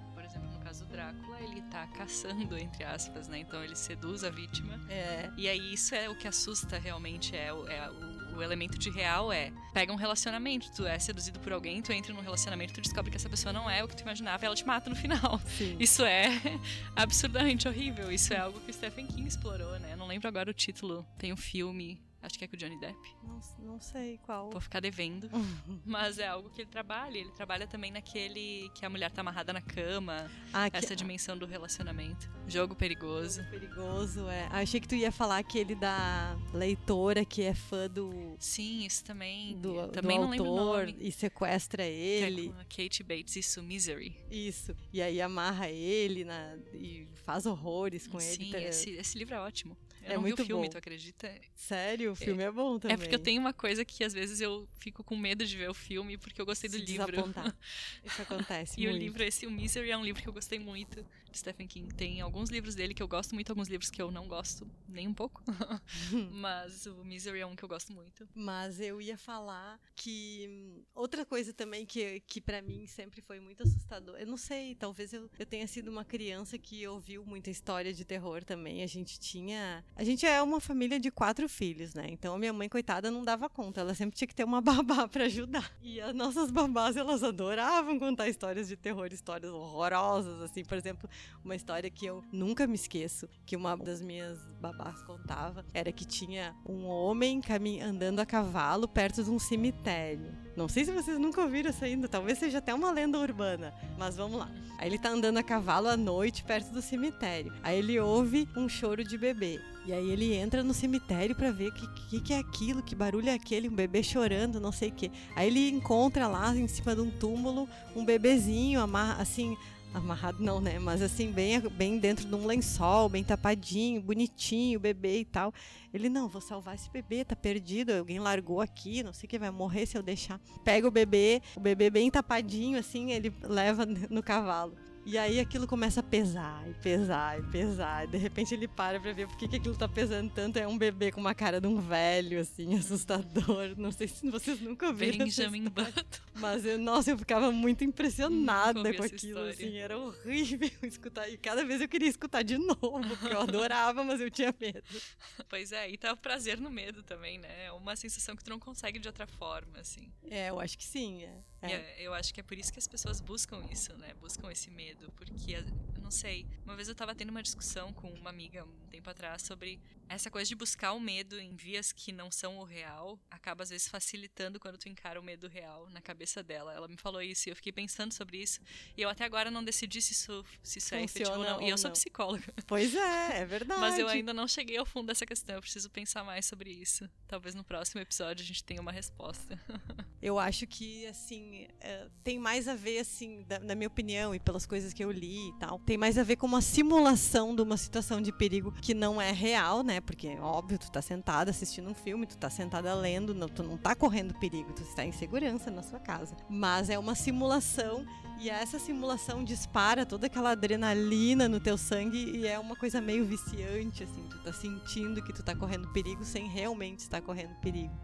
Drácula, 0.94 1.40
ele 1.40 1.60
tá 1.62 1.86
caçando, 1.88 2.56
entre 2.56 2.84
aspas, 2.84 3.26
né? 3.26 3.38
Então 3.40 3.62
ele 3.64 3.74
seduz 3.74 4.22
a 4.22 4.30
vítima. 4.30 4.80
É. 4.88 5.28
E 5.36 5.48
aí 5.48 5.74
isso 5.74 5.92
é 5.92 6.08
o 6.08 6.14
que 6.14 6.28
assusta 6.28 6.78
realmente, 6.78 7.34
é, 7.34 7.52
o, 7.52 7.66
é 7.66 7.90
o, 7.90 8.36
o, 8.36 8.42
elemento 8.42 8.78
de 8.78 8.90
real 8.90 9.32
é, 9.32 9.52
pega 9.72 9.92
um 9.92 9.96
relacionamento, 9.96 10.72
tu 10.72 10.86
é 10.86 10.96
seduzido 10.98 11.40
por 11.40 11.52
alguém, 11.52 11.82
tu 11.82 11.92
entra 11.92 12.14
num 12.14 12.20
relacionamento, 12.20 12.74
tu 12.74 12.80
descobre 12.80 13.10
que 13.10 13.16
essa 13.16 13.28
pessoa 13.28 13.52
não 13.52 13.68
é 13.68 13.82
o 13.82 13.88
que 13.88 13.96
tu 13.96 14.02
imaginava 14.02 14.44
e 14.44 14.46
ela 14.46 14.54
te 14.54 14.64
mata 14.64 14.88
no 14.88 14.94
final. 14.94 15.40
Sim. 15.46 15.76
Isso 15.80 16.04
é 16.04 16.28
absurdamente 16.94 17.66
horrível, 17.66 18.12
isso 18.12 18.32
é 18.32 18.38
algo 18.38 18.60
que 18.60 18.70
o 18.70 18.74
Stephen 18.74 19.08
King 19.08 19.26
explorou, 19.26 19.76
né? 19.80 19.96
Não 19.96 20.06
lembro 20.06 20.28
agora 20.28 20.48
o 20.48 20.54
título, 20.54 21.04
tem 21.18 21.32
um 21.32 21.36
filme 21.36 22.00
Acho 22.24 22.38
que 22.38 22.44
é 22.44 22.48
com 22.48 22.56
o 22.56 22.58
Johnny 22.58 22.80
Depp. 22.80 22.98
Não, 23.22 23.40
não 23.58 23.80
sei 23.80 24.18
qual. 24.22 24.50
Vou 24.50 24.60
ficar 24.60 24.80
devendo. 24.80 25.28
mas 25.84 26.18
é 26.18 26.26
algo 26.26 26.48
que 26.48 26.62
ele 26.62 26.70
trabalha. 26.70 27.18
Ele 27.18 27.30
trabalha 27.32 27.66
também 27.66 27.92
naquele 27.92 28.70
que 28.74 28.86
a 28.86 28.88
mulher 28.88 29.10
tá 29.10 29.20
amarrada 29.20 29.52
na 29.52 29.60
cama. 29.60 30.30
Ah, 30.50 30.70
essa 30.72 30.88
que... 30.88 30.96
dimensão 30.96 31.36
do 31.36 31.44
relacionamento. 31.44 32.30
Jogo 32.48 32.74
perigoso. 32.74 33.42
Jogo 33.42 33.50
perigoso, 33.50 34.28
é. 34.28 34.48
Ah, 34.50 34.60
achei 34.60 34.80
que 34.80 34.88
tu 34.88 34.94
ia 34.94 35.12
falar 35.12 35.36
aquele 35.36 35.74
da 35.74 36.34
leitora 36.54 37.26
que 37.26 37.42
é 37.42 37.54
fã 37.54 37.90
do. 37.90 38.36
Sim, 38.38 38.86
isso 38.86 39.04
também. 39.04 39.58
Do, 39.58 39.88
também 39.88 40.18
do 40.18 40.44
autor 40.44 40.88
e 40.98 41.12
sequestra 41.12 41.84
ele. 41.84 42.44
Que 42.44 42.48
é 42.48 42.52
com 42.52 42.60
a 42.60 42.64
Kate 42.64 43.02
Bates, 43.02 43.36
isso, 43.36 43.62
Misery. 43.62 44.16
Isso. 44.30 44.74
E 44.90 45.02
aí 45.02 45.20
amarra 45.20 45.68
ele 45.68 46.24
na, 46.24 46.56
e 46.72 47.06
faz 47.24 47.44
horrores 47.44 48.06
com 48.06 48.18
Sim, 48.18 48.44
ele. 48.44 48.44
Sim, 48.44 48.68
esse, 48.68 48.90
esse 48.92 49.18
livro 49.18 49.34
é 49.34 49.40
ótimo. 49.40 49.76
Eu 50.06 50.12
é 50.12 50.18
muito 50.18 50.36
vi 50.36 50.42
o 50.42 50.46
filme, 50.46 50.66
bom. 50.66 50.70
tu 50.70 50.78
acredita? 50.78 51.34
Sério? 51.54 52.12
O 52.12 52.16
filme 52.16 52.42
é, 52.42 52.46
é, 52.46 52.50
bom 52.50 52.78
também. 52.78 52.94
É 52.94 52.98
porque 52.98 53.14
eu 53.14 53.18
tenho 53.18 53.40
uma 53.40 53.52
coisa 53.52 53.84
que 53.84 54.04
às 54.04 54.12
vezes 54.12 54.40
eu 54.40 54.68
fico 54.78 55.02
com 55.02 55.16
medo 55.16 55.44
de 55.44 55.56
ver 55.56 55.70
o 55.70 55.74
filme 55.74 56.16
porque 56.18 56.40
eu 56.40 56.46
gostei 56.46 56.68
do 56.68 56.76
Se 56.78 56.84
livro. 56.84 57.16
Isso 58.04 58.22
acontece. 58.22 58.80
e 58.80 58.84
muito. 58.84 58.96
o 58.96 58.98
livro, 58.98 59.22
esse, 59.22 59.46
o 59.46 59.50
Misery, 59.50 59.90
é 59.90 59.96
um 59.96 60.04
livro 60.04 60.22
que 60.22 60.28
eu 60.28 60.32
gostei 60.32 60.58
muito 60.58 61.04
Stephen 61.38 61.66
King. 61.66 61.92
Tem 61.94 62.20
alguns 62.20 62.50
livros 62.50 62.74
dele 62.74 62.94
que 62.94 63.02
eu 63.02 63.08
gosto 63.08 63.34
muito, 63.34 63.50
alguns 63.50 63.68
livros 63.68 63.90
que 63.90 64.00
eu 64.00 64.10
não 64.10 64.26
gosto 64.26 64.68
nem 64.88 65.08
um 65.08 65.14
pouco. 65.14 65.42
Mas 66.32 66.86
o 66.86 67.04
Misery 67.04 67.40
é 67.40 67.46
um 67.46 67.56
que 67.56 67.64
eu 67.64 67.68
gosto 67.68 67.92
muito. 67.92 68.28
Mas 68.34 68.80
eu 68.80 69.00
ia 69.00 69.18
falar 69.18 69.80
que 69.94 70.46
hum, 70.48 70.82
outra 70.94 71.24
coisa 71.24 71.52
também 71.52 71.84
que, 71.84 72.20
que 72.20 72.40
para 72.40 72.62
mim 72.62 72.86
sempre 72.86 73.20
foi 73.20 73.40
muito 73.40 73.62
assustador. 73.62 74.16
Eu 74.16 74.26
não 74.26 74.36
sei, 74.36 74.74
talvez 74.74 75.12
eu, 75.12 75.30
eu 75.38 75.46
tenha 75.46 75.66
sido 75.66 75.88
uma 75.88 76.04
criança 76.04 76.58
que 76.58 76.86
ouviu 76.86 77.24
muita 77.24 77.50
história 77.50 77.92
de 77.92 78.04
terror 78.04 78.44
também. 78.44 78.82
A 78.82 78.86
gente 78.86 79.18
tinha 79.18 79.84
a 79.96 80.04
gente 80.04 80.26
é 80.26 80.42
uma 80.42 80.60
família 80.60 80.98
de 80.98 81.10
quatro 81.10 81.48
filhos, 81.48 81.94
né? 81.94 82.06
Então 82.08 82.34
a 82.34 82.38
minha 82.38 82.52
mãe, 82.52 82.68
coitada, 82.68 83.10
não 83.10 83.24
dava 83.24 83.48
conta. 83.48 83.80
Ela 83.80 83.94
sempre 83.94 84.16
tinha 84.16 84.28
que 84.28 84.34
ter 84.34 84.44
uma 84.44 84.60
babá 84.62 85.08
para 85.08 85.24
ajudar. 85.24 85.72
E 85.82 86.00
as 86.00 86.14
nossas 86.14 86.50
babás, 86.50 86.96
elas 86.96 87.22
adoravam 87.22 87.98
contar 87.98 88.28
histórias 88.28 88.68
de 88.68 88.76
terror, 88.76 89.08
histórias 89.12 89.52
horrorosas, 89.52 90.40
assim. 90.42 90.64
Por 90.64 90.76
exemplo, 90.76 91.08
uma 91.44 91.54
história 91.54 91.90
que 91.90 92.06
eu 92.06 92.24
nunca 92.32 92.66
me 92.66 92.74
esqueço, 92.74 93.28
que 93.44 93.56
uma 93.56 93.76
das 93.76 94.00
minhas 94.00 94.38
babás 94.60 95.02
contava, 95.02 95.64
era 95.74 95.92
que 95.92 96.04
tinha 96.04 96.54
um 96.66 96.86
homem 96.86 97.40
andando 97.82 98.20
a 98.20 98.26
cavalo 98.26 98.88
perto 98.88 99.22
de 99.22 99.30
um 99.30 99.38
cemitério. 99.38 100.32
Não 100.56 100.68
sei 100.68 100.84
se 100.84 100.92
vocês 100.92 101.18
nunca 101.18 101.42
ouviram 101.42 101.70
isso 101.70 101.84
ainda, 101.84 102.08
talvez 102.08 102.38
seja 102.38 102.58
até 102.58 102.72
uma 102.72 102.90
lenda 102.90 103.18
urbana, 103.18 103.74
mas 103.98 104.16
vamos 104.16 104.38
lá. 104.38 104.50
Aí 104.78 104.88
ele 104.88 104.98
tá 104.98 105.10
andando 105.10 105.38
a 105.38 105.42
cavalo 105.42 105.88
à 105.88 105.96
noite 105.96 106.44
perto 106.44 106.72
do 106.72 106.80
cemitério. 106.80 107.52
Aí 107.62 107.78
ele 107.78 107.98
ouve 107.98 108.48
um 108.56 108.68
choro 108.68 109.04
de 109.04 109.18
bebê. 109.18 109.60
E 109.86 109.92
aí 109.92 110.10
ele 110.10 110.32
entra 110.32 110.62
no 110.62 110.72
cemitério 110.72 111.34
para 111.34 111.50
ver 111.50 111.68
o 111.68 111.74
que, 111.74 111.86
que, 112.08 112.20
que, 112.20 112.32
é 112.32 112.38
aquilo, 112.38 112.82
que 112.82 112.94
barulho 112.94 113.28
é 113.28 113.34
aquele, 113.34 113.68
um 113.68 113.74
bebê 113.74 114.02
chorando, 114.02 114.58
não 114.58 114.72
sei 114.72 114.88
o 114.88 114.92
que. 114.92 115.10
Aí 115.36 115.46
ele 115.46 115.68
encontra 115.68 116.26
lá 116.26 116.56
em 116.56 116.66
cima 116.66 116.94
de 116.94 117.02
um 117.02 117.10
túmulo 117.10 117.68
um 117.94 118.04
bebezinho 118.04 118.80
assim, 119.18 119.56
amarrado 119.94 120.42
não, 120.42 120.60
né? 120.60 120.78
Mas 120.78 121.00
assim, 121.00 121.30
bem, 121.30 121.60
bem 121.60 121.98
dentro 121.98 122.26
de 122.26 122.34
um 122.34 122.46
lençol, 122.46 123.08
bem 123.08 123.22
tapadinho, 123.22 124.02
bonitinho, 124.02 124.80
bebê 124.80 125.20
e 125.20 125.24
tal. 125.24 125.54
Ele, 125.92 126.08
não, 126.08 126.28
vou 126.28 126.40
salvar 126.40 126.74
esse 126.74 126.90
bebê, 126.90 127.24
tá 127.24 127.36
perdido, 127.36 127.90
alguém 127.92 128.18
largou 128.18 128.60
aqui, 128.60 129.02
não 129.02 129.12
sei 129.12 129.26
o 129.26 129.30
que, 129.30 129.38
vai 129.38 129.50
morrer 129.50 129.86
se 129.86 129.96
eu 129.96 130.02
deixar. 130.02 130.40
Pega 130.64 130.86
o 130.86 130.90
bebê, 130.90 131.40
o 131.56 131.60
bebê 131.60 131.88
bem 131.88 132.10
tapadinho, 132.10 132.78
assim, 132.78 133.12
ele 133.12 133.32
leva 133.42 133.86
no 133.86 134.22
cavalo. 134.22 134.74
E 135.06 135.18
aí 135.18 135.38
aquilo 135.38 135.66
começa 135.66 136.00
a 136.00 136.02
pesar, 136.02 136.66
e 136.66 136.72
pesar, 136.74 137.38
e 137.38 137.42
pesar. 137.42 138.04
E 138.04 138.06
de 138.06 138.16
repente 138.16 138.54
ele 138.54 138.66
para 138.66 138.98
pra 138.98 139.12
ver 139.12 139.28
por 139.28 139.36
que, 139.36 139.44
aquilo 139.44 139.76
tá 139.76 139.86
pesando 139.86 140.30
tanto. 140.30 140.58
É 140.58 140.66
um 140.66 140.78
bebê 140.78 141.12
com 141.12 141.20
uma 141.20 141.34
cara 141.34 141.60
de 141.60 141.66
um 141.66 141.78
velho, 141.78 142.40
assim, 142.40 142.74
assustador. 142.74 143.74
Não 143.76 143.92
sei 143.92 144.08
se 144.08 144.28
vocês 144.30 144.60
nunca 144.60 144.92
viram. 144.92 145.18
Benjamin 145.18 145.64
Button. 145.64 146.02
Mas 146.36 146.64
eu, 146.64 146.78
nossa, 146.78 147.10
eu 147.10 147.18
ficava 147.18 147.52
muito 147.52 147.84
impressionada 147.84 148.94
com 148.94 149.02
aquilo, 149.02 149.40
assim, 149.40 149.76
era 149.76 149.98
horrível 149.98 150.70
escutar. 150.82 151.28
E 151.28 151.36
cada 151.36 151.64
vez 151.64 151.80
eu 151.80 151.88
queria 151.88 152.08
escutar 152.08 152.42
de 152.42 152.56
novo, 152.56 153.16
porque 153.18 153.34
eu 153.34 153.40
adorava, 153.40 154.02
mas 154.02 154.20
eu 154.20 154.30
tinha 154.30 154.54
medo. 154.58 154.82
Pois 155.48 155.72
é, 155.72 155.90
e 155.90 155.96
tá 155.96 156.12
o 156.12 156.16
prazer 156.16 156.58
no 156.60 156.70
medo 156.70 157.02
também, 157.02 157.38
né? 157.38 157.66
É 157.66 157.72
uma 157.72 157.94
sensação 157.94 158.34
que 158.34 158.42
tu 158.42 158.50
não 158.50 158.58
consegue 158.58 158.98
de 158.98 159.06
outra 159.06 159.26
forma, 159.26 159.78
assim. 159.78 160.10
É, 160.28 160.50
eu 160.50 160.58
acho 160.58 160.76
que 160.78 160.84
sim, 160.84 161.22
é. 161.22 161.42
É. 161.70 161.72
é- 161.74 162.02
eu 162.02 162.12
acho 162.14 162.32
que 162.34 162.40
é 162.40 162.42
por 162.42 162.56
isso 162.58 162.72
que 162.72 162.78
as 162.78 162.86
pessoas 162.88 163.20
buscam 163.20 163.62
isso, 163.70 163.96
né? 163.96 164.12
Buscam 164.20 164.50
esse 164.50 164.70
medo. 164.70 165.10
Porque, 165.16 165.52
eu 165.52 165.64
não 166.04 166.10
sei, 166.10 166.46
uma 166.66 166.76
vez 166.76 166.86
eu 166.86 166.94
tava 166.94 167.14
tendo 167.14 167.30
uma 167.30 167.42
discussão 167.42 167.90
com 167.92 168.10
uma 168.12 168.28
amiga 168.28 168.62
um 168.62 168.86
tempo 168.90 169.08
atrás 169.08 169.40
sobre 169.42 169.80
essa 170.06 170.30
coisa 170.30 170.46
de 170.46 170.54
buscar 170.54 170.92
o 170.92 171.00
medo 171.00 171.40
em 171.40 171.56
vias 171.56 171.90
que 171.92 172.12
não 172.12 172.30
são 172.30 172.58
o 172.58 172.62
real, 172.64 173.18
acaba 173.30 173.62
às 173.62 173.70
vezes 173.70 173.88
facilitando 173.88 174.60
quando 174.60 174.76
tu 174.76 174.86
encara 174.86 175.18
o 175.18 175.22
medo 175.24 175.48
real 175.48 175.88
na 175.88 176.00
cabeça 176.02 176.42
dela. 176.42 176.74
Ela 176.74 176.86
me 176.86 176.98
falou 176.98 177.22
isso 177.22 177.48
e 177.48 177.50
eu 177.52 177.56
fiquei 177.56 177.72
pensando 177.72 178.12
sobre 178.12 178.36
isso. 178.36 178.60
E 178.98 179.00
eu 179.00 179.08
até 179.08 179.24
agora 179.24 179.50
não 179.50 179.64
decidi 179.64 180.02
se 180.02 180.12
isso, 180.12 180.44
se 180.62 180.78
isso 180.78 180.94
é 180.94 181.02
efetivo 181.02 181.38
ou 181.38 181.42
não. 181.44 181.62
E 181.62 181.70
eu 181.70 181.78
sou 181.78 181.88
não. 181.88 181.94
psicóloga. 181.94 182.52
Pois 182.66 182.94
é, 182.94 183.40
é 183.40 183.46
verdade. 183.46 183.80
Mas 183.80 183.98
eu 183.98 184.06
ainda 184.06 184.34
não 184.34 184.46
cheguei 184.46 184.76
ao 184.76 184.84
fundo 184.84 185.06
dessa 185.06 185.24
questão. 185.24 185.54
Eu 185.54 185.62
preciso 185.62 185.88
pensar 185.90 186.22
mais 186.22 186.44
sobre 186.44 186.70
isso. 186.70 187.08
Talvez 187.26 187.54
no 187.54 187.64
próximo 187.64 188.02
episódio 188.02 188.42
a 188.44 188.46
gente 188.46 188.62
tenha 188.62 188.82
uma 188.82 188.92
resposta. 188.92 189.58
Eu 190.20 190.38
acho 190.38 190.66
que, 190.66 191.06
assim, 191.06 191.68
é, 191.80 192.08
tem 192.22 192.38
mais 192.38 192.66
a 192.66 192.74
ver, 192.74 192.98
assim, 192.98 193.42
da- 193.42 193.58
na 193.60 193.74
minha 193.74 193.88
opinião 193.88 194.34
e 194.34 194.40
pelas 194.40 194.64
coisas 194.64 194.94
que 194.94 195.04
eu 195.04 195.12
li 195.12 195.50
e 195.50 195.58
tal, 195.58 195.78
tem 195.80 195.93
mais 195.96 196.18
a 196.18 196.22
ver 196.22 196.36
com 196.36 196.46
uma 196.46 196.60
simulação 196.60 197.54
de 197.54 197.62
uma 197.62 197.76
situação 197.76 198.20
de 198.20 198.32
perigo 198.32 198.72
que 198.72 198.94
não 198.94 199.20
é 199.20 199.32
real, 199.32 199.82
né? 199.82 200.00
Porque, 200.00 200.36
óbvio, 200.40 200.78
tu 200.78 200.90
tá 200.90 201.02
sentada 201.02 201.50
assistindo 201.50 201.90
um 201.90 201.94
filme, 201.94 202.26
tu 202.26 202.36
tá 202.36 202.48
sentada 202.50 202.94
lendo, 202.94 203.34
não, 203.34 203.48
tu 203.48 203.62
não 203.62 203.76
tá 203.76 203.94
correndo 203.94 204.34
perigo, 204.34 204.72
tu 204.72 204.82
está 204.82 205.04
em 205.04 205.12
segurança 205.12 205.70
na 205.70 205.82
sua 205.82 205.98
casa. 205.98 206.36
Mas 206.48 206.90
é 206.90 206.98
uma 206.98 207.14
simulação 207.14 208.06
e 208.38 208.50
essa 208.50 208.78
simulação 208.78 209.44
dispara 209.44 210.04
toda 210.04 210.26
aquela 210.26 210.50
adrenalina 210.50 211.48
no 211.48 211.60
teu 211.60 211.78
sangue 211.78 212.36
e 212.36 212.46
é 212.46 212.58
uma 212.58 212.74
coisa 212.74 213.00
meio 213.00 213.24
viciante, 213.24 214.02
assim, 214.02 214.26
tu 214.28 214.38
tá 214.38 214.52
sentindo 214.52 215.22
que 215.22 215.32
tu 215.32 215.42
tá 215.42 215.54
correndo 215.54 215.88
perigo 215.92 216.24
sem 216.24 216.48
realmente 216.48 217.00
estar 217.00 217.20
correndo 217.20 217.54
perigo. 217.60 217.94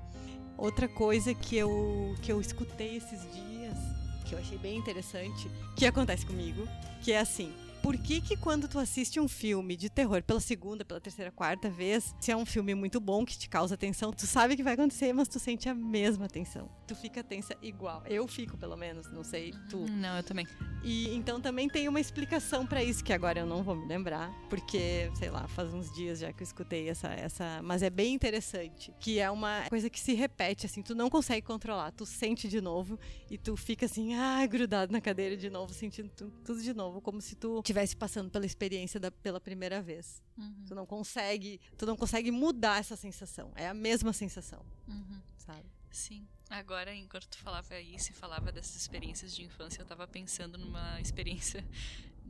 Outra 0.56 0.86
coisa 0.86 1.34
que 1.34 1.56
eu, 1.56 2.14
que 2.22 2.30
eu 2.30 2.40
escutei 2.40 2.96
esses 2.96 3.20
dias, 3.32 3.76
que 4.24 4.34
eu 4.34 4.38
achei 4.38 4.58
bem 4.58 4.76
interessante, 4.76 5.50
que 5.74 5.84
acontece 5.84 6.24
comigo, 6.24 6.66
que 7.02 7.12
é 7.12 7.18
assim. 7.18 7.52
Por 7.82 7.96
que 7.96 8.20
que 8.20 8.36
quando 8.36 8.68
tu 8.68 8.78
assiste 8.78 9.18
um 9.18 9.26
filme 9.26 9.76
de 9.76 9.88
terror 9.88 10.22
pela 10.22 10.38
segunda, 10.40 10.84
pela 10.84 11.00
terceira, 11.00 11.30
quarta 11.30 11.68
vez, 11.70 12.14
se 12.20 12.30
é 12.30 12.36
um 12.36 12.44
filme 12.44 12.74
muito 12.74 13.00
bom 13.00 13.24
que 13.24 13.36
te 13.38 13.48
causa 13.48 13.76
tensão, 13.76 14.12
tu 14.12 14.26
sabe 14.26 14.54
que 14.54 14.62
vai 14.62 14.74
acontecer, 14.74 15.12
mas 15.12 15.26
tu 15.28 15.38
sente 15.38 15.68
a 15.68 15.74
mesma 15.74 16.28
tensão. 16.28 16.70
Tu 16.86 16.94
fica 16.94 17.24
tensa 17.24 17.56
igual. 17.62 18.02
Eu 18.06 18.28
fico, 18.28 18.56
pelo 18.56 18.76
menos, 18.76 19.10
não 19.10 19.24
sei 19.24 19.52
tu. 19.68 19.86
Não, 19.90 20.16
eu 20.18 20.22
também. 20.22 20.46
E 20.84 21.08
então 21.14 21.40
também 21.40 21.68
tem 21.68 21.88
uma 21.88 22.00
explicação 22.00 22.66
pra 22.66 22.82
isso 22.84 23.02
que 23.02 23.12
agora 23.12 23.40
eu 23.40 23.46
não 23.46 23.62
vou 23.62 23.74
me 23.74 23.86
lembrar, 23.86 24.30
porque, 24.48 25.10
sei 25.14 25.30
lá, 25.30 25.48
faz 25.48 25.72
uns 25.72 25.92
dias 25.94 26.18
já 26.20 26.32
que 26.32 26.42
eu 26.42 26.46
escutei 26.46 26.88
essa 26.88 27.08
essa, 27.08 27.60
mas 27.62 27.82
é 27.82 27.90
bem 27.90 28.14
interessante, 28.14 28.92
que 29.00 29.18
é 29.18 29.30
uma 29.30 29.64
coisa 29.68 29.90
que 29.90 29.98
se 29.98 30.14
repete 30.14 30.66
assim, 30.66 30.82
tu 30.82 30.94
não 30.94 31.10
consegue 31.10 31.44
controlar, 31.46 31.90
tu 31.92 32.06
sente 32.06 32.46
de 32.48 32.60
novo 32.60 32.98
e 33.30 33.36
tu 33.36 33.56
fica 33.56 33.86
assim, 33.86 34.14
ah, 34.14 34.44
grudado 34.46 34.92
na 34.92 35.00
cadeira 35.00 35.36
de 35.36 35.50
novo, 35.50 35.72
sentindo 35.74 36.08
tu- 36.10 36.30
tudo 36.44 36.62
de 36.62 36.72
novo, 36.74 37.00
como 37.00 37.20
se 37.20 37.34
tu 37.34 37.62
estivesse 37.70 37.96
passando 37.96 38.30
pela 38.30 38.44
experiência 38.44 38.98
da, 38.98 39.10
pela 39.10 39.40
primeira 39.40 39.80
vez. 39.80 40.22
Uhum, 40.36 40.64
Tu 40.66 40.74
não 40.74 40.86
consegue, 40.86 41.60
tu 41.76 41.86
não 41.86 41.96
consegue 41.96 42.30
mudar 42.30 42.80
essa 42.80 42.96
sensação. 42.96 43.52
É 43.54 43.68
a 43.68 43.74
mesma 43.74 44.12
sensação, 44.12 44.64
uhum. 44.88 45.20
sabe? 45.36 45.64
Sim. 45.90 46.26
Agora, 46.48 46.94
enquanto 46.94 47.28
tu 47.28 47.38
falava 47.38 47.78
isso 47.80 48.10
e 48.10 48.14
falava 48.14 48.50
dessas 48.50 48.76
experiências 48.76 49.34
de 49.34 49.44
infância, 49.44 49.82
eu 49.82 49.86
tava 49.86 50.06
pensando 50.06 50.58
numa 50.58 50.98
experiência 51.00 51.64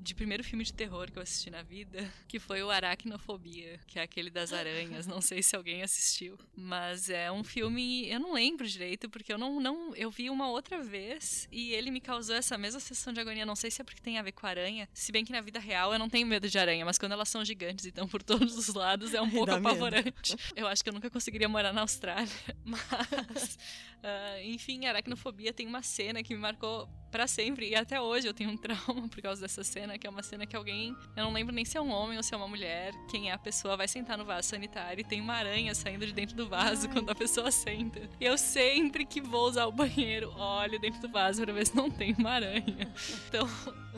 de 0.00 0.14
primeiro 0.14 0.42
filme 0.42 0.64
de 0.64 0.72
terror 0.72 1.10
que 1.10 1.18
eu 1.18 1.22
assisti 1.22 1.50
na 1.50 1.62
vida, 1.62 2.10
que 2.26 2.38
foi 2.38 2.62
o 2.62 2.70
Aracnofobia, 2.70 3.78
que 3.86 3.98
é 3.98 4.02
aquele 4.02 4.30
das 4.30 4.52
aranhas. 4.52 5.06
Não 5.06 5.20
sei 5.20 5.42
se 5.42 5.54
alguém 5.54 5.82
assistiu, 5.82 6.38
mas 6.56 7.10
é 7.10 7.30
um 7.30 7.44
filme, 7.44 8.08
eu 8.08 8.18
não 8.18 8.32
lembro 8.32 8.66
direito, 8.66 9.08
porque 9.10 9.32
eu 9.32 9.38
não, 9.38 9.60
não 9.60 9.94
eu 9.94 10.10
vi 10.10 10.30
uma 10.30 10.48
outra 10.48 10.82
vez 10.82 11.46
e 11.52 11.72
ele 11.72 11.90
me 11.90 12.00
causou 12.00 12.34
essa 12.34 12.56
mesma 12.56 12.80
sensação 12.80 13.12
de 13.12 13.20
agonia. 13.20 13.44
Não 13.44 13.56
sei 13.56 13.70
se 13.70 13.82
é 13.82 13.84
porque 13.84 14.00
tem 14.00 14.18
a 14.18 14.22
ver 14.22 14.32
com 14.32 14.46
aranha, 14.46 14.88
se 14.94 15.12
bem 15.12 15.24
que 15.24 15.32
na 15.32 15.40
vida 15.40 15.58
real 15.58 15.92
eu 15.92 15.98
não 15.98 16.08
tenho 16.08 16.26
medo 16.26 16.48
de 16.48 16.58
aranha, 16.58 16.84
mas 16.84 16.98
quando 16.98 17.12
elas 17.12 17.28
são 17.28 17.44
gigantes, 17.44 17.84
então 17.84 18.08
por 18.08 18.22
todos 18.22 18.56
os 18.56 18.74
lados 18.74 19.12
é 19.12 19.20
um 19.20 19.30
pouco 19.30 19.46
dá 19.46 19.56
medo. 19.56 19.68
apavorante. 19.68 20.36
Eu 20.56 20.66
acho 20.66 20.82
que 20.82 20.88
eu 20.88 20.92
nunca 20.92 21.10
conseguiria 21.10 21.48
morar 21.48 21.72
na 21.72 21.82
Austrália, 21.82 22.28
mas 22.64 23.58
ah, 24.02 24.42
enfim, 24.42 24.86
aracnofobia 24.86 25.52
tem 25.52 25.66
uma 25.66 25.82
cena 25.82 26.22
que 26.22 26.34
me 26.34 26.40
marcou 26.40 26.88
pra 27.10 27.26
sempre 27.26 27.68
e 27.68 27.74
até 27.74 28.00
hoje 28.00 28.28
eu 28.28 28.34
tenho 28.34 28.50
um 28.50 28.56
trauma 28.56 29.08
por 29.08 29.20
causa 29.20 29.40
dessa 29.40 29.64
cena, 29.64 29.89
que 29.98 30.06
é 30.06 30.10
uma 30.10 30.22
cena 30.22 30.46
que 30.46 30.56
alguém, 30.56 30.96
eu 31.16 31.24
não 31.24 31.32
lembro 31.32 31.54
nem 31.54 31.64
se 31.64 31.76
é 31.76 31.80
um 31.80 31.90
homem 31.90 32.16
ou 32.16 32.22
se 32.22 32.34
é 32.34 32.36
uma 32.36 32.48
mulher, 32.48 32.92
quem 33.08 33.30
é 33.30 33.32
a 33.32 33.38
pessoa 33.38 33.76
vai 33.76 33.88
sentar 33.88 34.16
no 34.18 34.24
vaso 34.24 34.48
sanitário 34.48 35.00
e 35.00 35.04
tem 35.04 35.20
uma 35.20 35.34
aranha 35.34 35.74
saindo 35.74 36.06
de 36.06 36.12
dentro 36.12 36.36
do 36.36 36.48
vaso 36.48 36.86
Ai. 36.86 36.92
quando 36.92 37.10
a 37.10 37.14
pessoa 37.14 37.50
senta. 37.50 38.08
E 38.20 38.24
eu 38.24 38.36
sempre 38.36 39.04
que 39.04 39.20
vou 39.20 39.48
usar 39.48 39.66
o 39.66 39.72
banheiro, 39.72 40.32
olho 40.36 40.78
dentro 40.78 41.00
do 41.00 41.08
vaso 41.08 41.42
pra 41.42 41.52
ver 41.52 41.66
se 41.66 41.76
não 41.76 41.90
tem 41.90 42.14
uma 42.18 42.30
aranha. 42.30 42.92
Então, 43.28 43.48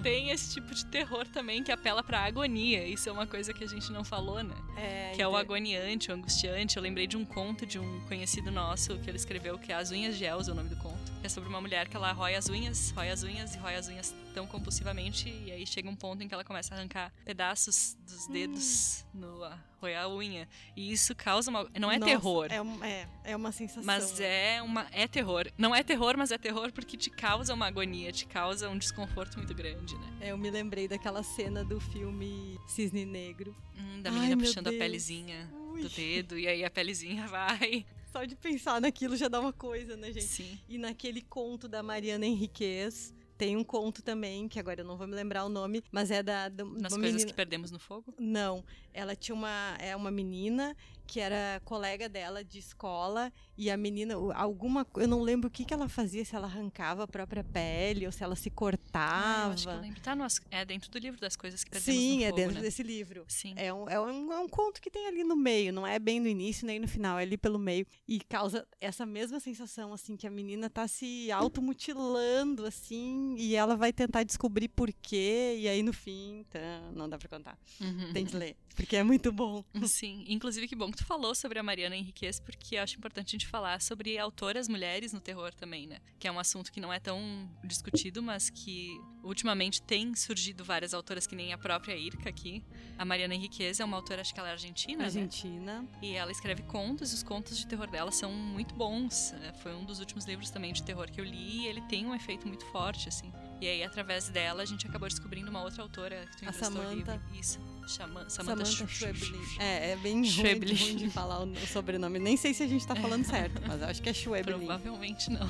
tem 0.02 0.30
esse 0.30 0.54
tipo 0.54 0.74
de 0.74 0.84
terror 0.86 1.26
também 1.28 1.62
que 1.62 1.70
apela 1.70 2.02
pra 2.02 2.20
agonia. 2.20 2.86
Isso 2.86 3.08
é 3.08 3.12
uma 3.12 3.26
coisa 3.26 3.52
que 3.52 3.64
a 3.64 3.66
gente 3.66 3.90
não 3.92 4.04
falou, 4.04 4.42
né? 4.42 4.54
É, 4.76 5.12
que 5.14 5.22
é 5.22 5.28
o 5.28 5.36
agoniante, 5.36 6.10
o 6.10 6.14
angustiante. 6.14 6.76
Eu 6.76 6.82
lembrei 6.82 7.06
de 7.06 7.16
um 7.16 7.24
conto 7.24 7.66
de 7.66 7.78
um 7.78 8.00
conhecido 8.08 8.50
nosso 8.50 8.98
que 8.98 9.10
ele 9.10 9.16
escreveu, 9.16 9.58
que 9.58 9.72
é 9.72 9.74
As 9.74 9.90
Unhas 9.90 10.16
de 10.16 10.24
Elsa, 10.24 10.52
o 10.52 10.54
nome 10.54 10.68
do 10.68 10.76
conto. 10.76 11.11
É 11.24 11.28
sobre 11.28 11.48
uma 11.48 11.60
mulher 11.60 11.86
que 11.88 11.96
ela 11.96 12.10
rói 12.12 12.34
as 12.34 12.48
unhas, 12.48 12.90
rói 12.90 13.08
as 13.10 13.22
unhas 13.22 13.54
e 13.54 13.58
rói 13.58 13.76
as 13.76 13.86
unhas 13.86 14.12
tão 14.34 14.44
compulsivamente. 14.44 15.28
E 15.28 15.52
aí 15.52 15.64
chega 15.64 15.88
um 15.88 15.94
ponto 15.94 16.20
em 16.22 16.26
que 16.26 16.34
ela 16.34 16.42
começa 16.44 16.74
a 16.74 16.78
arrancar 16.78 17.12
pedaços 17.24 17.96
dos 18.04 18.26
dedos 18.26 19.04
no 19.14 19.44
a 19.44 19.56
roer 19.80 19.96
a 20.00 20.08
unha. 20.08 20.48
E 20.74 20.92
isso 20.92 21.14
causa 21.14 21.48
uma. 21.48 21.70
Não 21.78 21.92
é 21.92 21.98
Nossa, 21.98 22.10
terror. 22.10 22.46
É, 22.50 22.60
um- 22.60 22.84
é, 22.84 23.08
é 23.22 23.36
uma 23.36 23.52
sensação. 23.52 23.84
Mas 23.84 24.18
é 24.18 24.60
uma. 24.62 24.88
É 24.90 25.06
terror. 25.06 25.48
Não 25.56 25.72
é 25.72 25.84
terror, 25.84 26.16
mas 26.18 26.32
é 26.32 26.38
terror 26.38 26.72
porque 26.72 26.96
te 26.96 27.08
causa 27.08 27.54
uma 27.54 27.68
agonia, 27.68 28.10
te 28.10 28.26
causa 28.26 28.68
um 28.68 28.76
desconforto 28.76 29.36
muito 29.38 29.54
grande, 29.54 29.94
né? 29.96 30.12
Eu 30.22 30.36
me 30.36 30.50
lembrei 30.50 30.88
daquela 30.88 31.22
cena 31.22 31.64
do 31.64 31.78
filme 31.78 32.58
Cisne 32.66 33.04
Negro. 33.04 33.54
Hum, 33.78 34.02
da 34.02 34.10
Ai, 34.10 34.14
menina 34.16 34.34
meu 34.36 34.46
puxando 34.46 34.66
a 34.66 34.72
pelezinha 34.72 35.48
Ui. 35.70 35.82
do 35.82 35.88
dedo, 35.88 36.36
e 36.36 36.48
aí 36.48 36.64
a 36.64 36.70
pelezinha 36.70 37.26
vai. 37.28 37.86
Só 38.12 38.24
de 38.24 38.36
pensar 38.36 38.78
naquilo 38.78 39.16
já 39.16 39.26
dá 39.26 39.40
uma 39.40 39.54
coisa, 39.54 39.96
né, 39.96 40.12
gente? 40.12 40.26
Sim. 40.26 40.58
E 40.68 40.76
naquele 40.76 41.22
conto 41.22 41.66
da 41.66 41.82
Mariana 41.82 42.26
Henriquez, 42.26 43.14
tem 43.42 43.56
um 43.56 43.64
conto 43.64 44.04
também, 44.04 44.46
que 44.46 44.60
agora 44.60 44.82
eu 44.82 44.84
não 44.84 44.96
vou 44.96 45.04
me 45.04 45.16
lembrar 45.16 45.44
o 45.44 45.48
nome, 45.48 45.82
mas 45.90 46.12
é 46.12 46.22
da. 46.22 46.48
da 46.48 46.64
Nas 46.64 46.92
coisas 46.92 47.12
menina... 47.12 47.26
que 47.26 47.34
perdemos 47.34 47.72
no 47.72 47.78
fogo. 47.80 48.14
Não, 48.16 48.64
ela 48.94 49.16
tinha 49.16 49.34
uma. 49.34 49.76
É 49.80 49.96
uma 49.96 50.12
menina 50.12 50.76
que 51.08 51.20
era 51.20 51.60
colega 51.64 52.08
dela 52.08 52.44
de 52.44 52.58
escola 52.58 53.32
e 53.58 53.68
a 53.70 53.76
menina, 53.76 54.14
alguma. 54.34 54.86
Eu 54.96 55.08
não 55.08 55.20
lembro 55.20 55.48
o 55.48 55.50
que, 55.50 55.64
que 55.64 55.74
ela 55.74 55.88
fazia, 55.88 56.24
se 56.24 56.34
ela 56.34 56.46
arrancava 56.46 57.02
a 57.02 57.06
própria 57.08 57.44
pele 57.44 58.06
ou 58.06 58.12
se 58.12 58.22
ela 58.22 58.36
se 58.36 58.48
Ah, 58.48 58.52
eu 58.52 58.54
cortava. 58.54 59.52
acho 59.54 59.68
que 59.68 59.74
eu 59.74 59.80
lembro. 59.80 60.00
Tá 60.00 60.14
no, 60.14 60.26
é 60.50 60.64
dentro 60.64 60.90
do 60.90 60.98
livro 60.98 61.20
das 61.20 61.36
coisas 61.36 61.64
que 61.64 61.70
perdemos 61.70 62.00
Sim, 62.00 62.18
no 62.18 62.22
é 62.22 62.28
fogo, 62.28 62.36
dentro 62.36 62.54
né? 62.54 62.60
desse 62.60 62.82
livro. 62.82 63.24
Sim. 63.28 63.54
É 63.56 63.74
um, 63.74 63.88
é, 63.88 64.00
um, 64.00 64.32
é 64.32 64.38
um 64.38 64.48
conto 64.48 64.80
que 64.80 64.90
tem 64.90 65.06
ali 65.06 65.24
no 65.24 65.36
meio, 65.36 65.72
não 65.72 65.86
é 65.86 65.98
bem 65.98 66.20
no 66.20 66.28
início 66.28 66.66
nem 66.66 66.78
no 66.78 66.88
final, 66.88 67.18
é 67.18 67.22
ali 67.22 67.36
pelo 67.36 67.58
meio. 67.58 67.86
E 68.06 68.20
causa 68.20 68.66
essa 68.80 69.04
mesma 69.04 69.40
sensação, 69.40 69.92
assim, 69.92 70.16
que 70.16 70.26
a 70.26 70.30
menina 70.30 70.70
tá 70.70 70.86
se 70.88 71.30
automutilando, 71.32 72.64
assim, 72.64 73.31
e 73.38 73.54
ela 73.54 73.76
vai 73.76 73.92
tentar 73.92 74.22
descobrir 74.22 74.68
por 74.68 74.92
quê, 74.92 75.56
e 75.58 75.68
aí 75.68 75.82
no 75.82 75.92
fim, 75.92 76.44
tá, 76.50 76.58
não 76.94 77.08
dá 77.08 77.18
pra 77.18 77.28
contar. 77.28 77.58
Uhum. 77.80 78.12
Tem 78.12 78.24
que 78.24 78.36
ler, 78.36 78.56
porque 78.76 78.96
é 78.96 79.02
muito 79.02 79.32
bom. 79.32 79.64
Sim, 79.86 80.24
inclusive 80.28 80.68
que 80.68 80.76
bom 80.76 80.90
que 80.90 80.98
tu 80.98 81.04
falou 81.04 81.34
sobre 81.34 81.58
a 81.58 81.62
Mariana 81.62 81.96
Henriquez, 81.96 82.40
porque 82.40 82.76
eu 82.76 82.82
acho 82.82 82.96
importante 82.96 83.28
a 83.28 83.32
gente 83.38 83.46
falar 83.46 83.80
sobre 83.80 84.18
autoras 84.18 84.68
mulheres 84.68 85.12
no 85.12 85.20
terror 85.20 85.54
também, 85.54 85.86
né? 85.86 85.98
Que 86.18 86.28
é 86.28 86.32
um 86.32 86.38
assunto 86.38 86.72
que 86.72 86.80
não 86.80 86.92
é 86.92 86.98
tão 87.00 87.48
discutido, 87.64 88.22
mas 88.22 88.50
que 88.50 88.88
ultimamente 89.22 89.80
tem 89.82 90.14
surgido 90.14 90.64
várias 90.64 90.92
autoras, 90.92 91.26
que 91.26 91.36
nem 91.36 91.52
a 91.52 91.58
própria 91.58 91.96
Irka 91.96 92.28
aqui. 92.28 92.64
A 92.98 93.04
Mariana 93.04 93.34
Henriquez 93.34 93.80
é 93.80 93.84
uma 93.84 93.96
autora, 93.96 94.20
acho 94.20 94.34
que 94.34 94.40
ela 94.40 94.48
é 94.48 94.52
argentina, 94.52 94.98
né? 94.98 95.04
Argentina. 95.04 95.88
E 96.00 96.12
ela 96.12 96.30
escreve 96.32 96.62
contos, 96.64 97.12
e 97.12 97.14
os 97.14 97.22
contos 97.22 97.56
de 97.56 97.66
terror 97.66 97.88
dela 97.88 98.10
são 98.10 98.32
muito 98.32 98.74
bons. 98.74 99.32
É, 99.42 99.52
Foi 99.54 99.74
um 99.74 99.84
dos 99.84 100.00
últimos 100.00 100.24
livros 100.24 100.50
também 100.50 100.72
de 100.72 100.82
terror 100.82 101.10
que 101.10 101.20
eu 101.20 101.24
li, 101.24 101.62
e 101.62 101.66
ele 101.66 101.80
tem 101.82 102.06
um 102.06 102.14
efeito 102.14 102.46
muito 102.48 102.64
forte, 102.66 103.08
assim. 103.12 103.32
E 103.60 103.68
aí, 103.68 103.82
através 103.84 104.28
dela, 104.28 104.62
a 104.62 104.66
gente 104.66 104.86
acabou 104.88 105.08
descobrindo 105.08 105.48
uma 105.48 105.62
outra 105.62 105.82
autora 105.82 106.26
que 106.32 106.38
tu 106.38 106.48
A 106.48 106.52
Samantha. 106.52 106.94
livro. 106.94 107.22
Isso. 107.38 107.60
Chama, 107.86 108.28
Samantha, 108.28 108.64
Samantha 108.64 108.88
Schweblin. 108.88 109.40
É, 109.60 109.90
é 109.92 109.96
bem 109.96 110.14
ruim, 110.14 110.24
Schweblin. 110.24 110.74
ruim 110.74 110.96
de 110.96 111.10
falar 111.10 111.40
o, 111.44 111.44
o 111.52 111.66
sobrenome. 111.68 112.18
Nem 112.18 112.36
sei 112.36 112.52
se 112.54 112.62
a 112.64 112.66
gente 112.66 112.84
tá 112.84 112.96
falando 112.96 113.24
certo, 113.24 113.60
mas 113.66 113.80
eu 113.80 113.88
acho 113.88 114.02
que 114.02 114.08
é 114.08 114.12
Schweblin. 114.12 114.66
Provavelmente 114.66 115.30
não. 115.30 115.46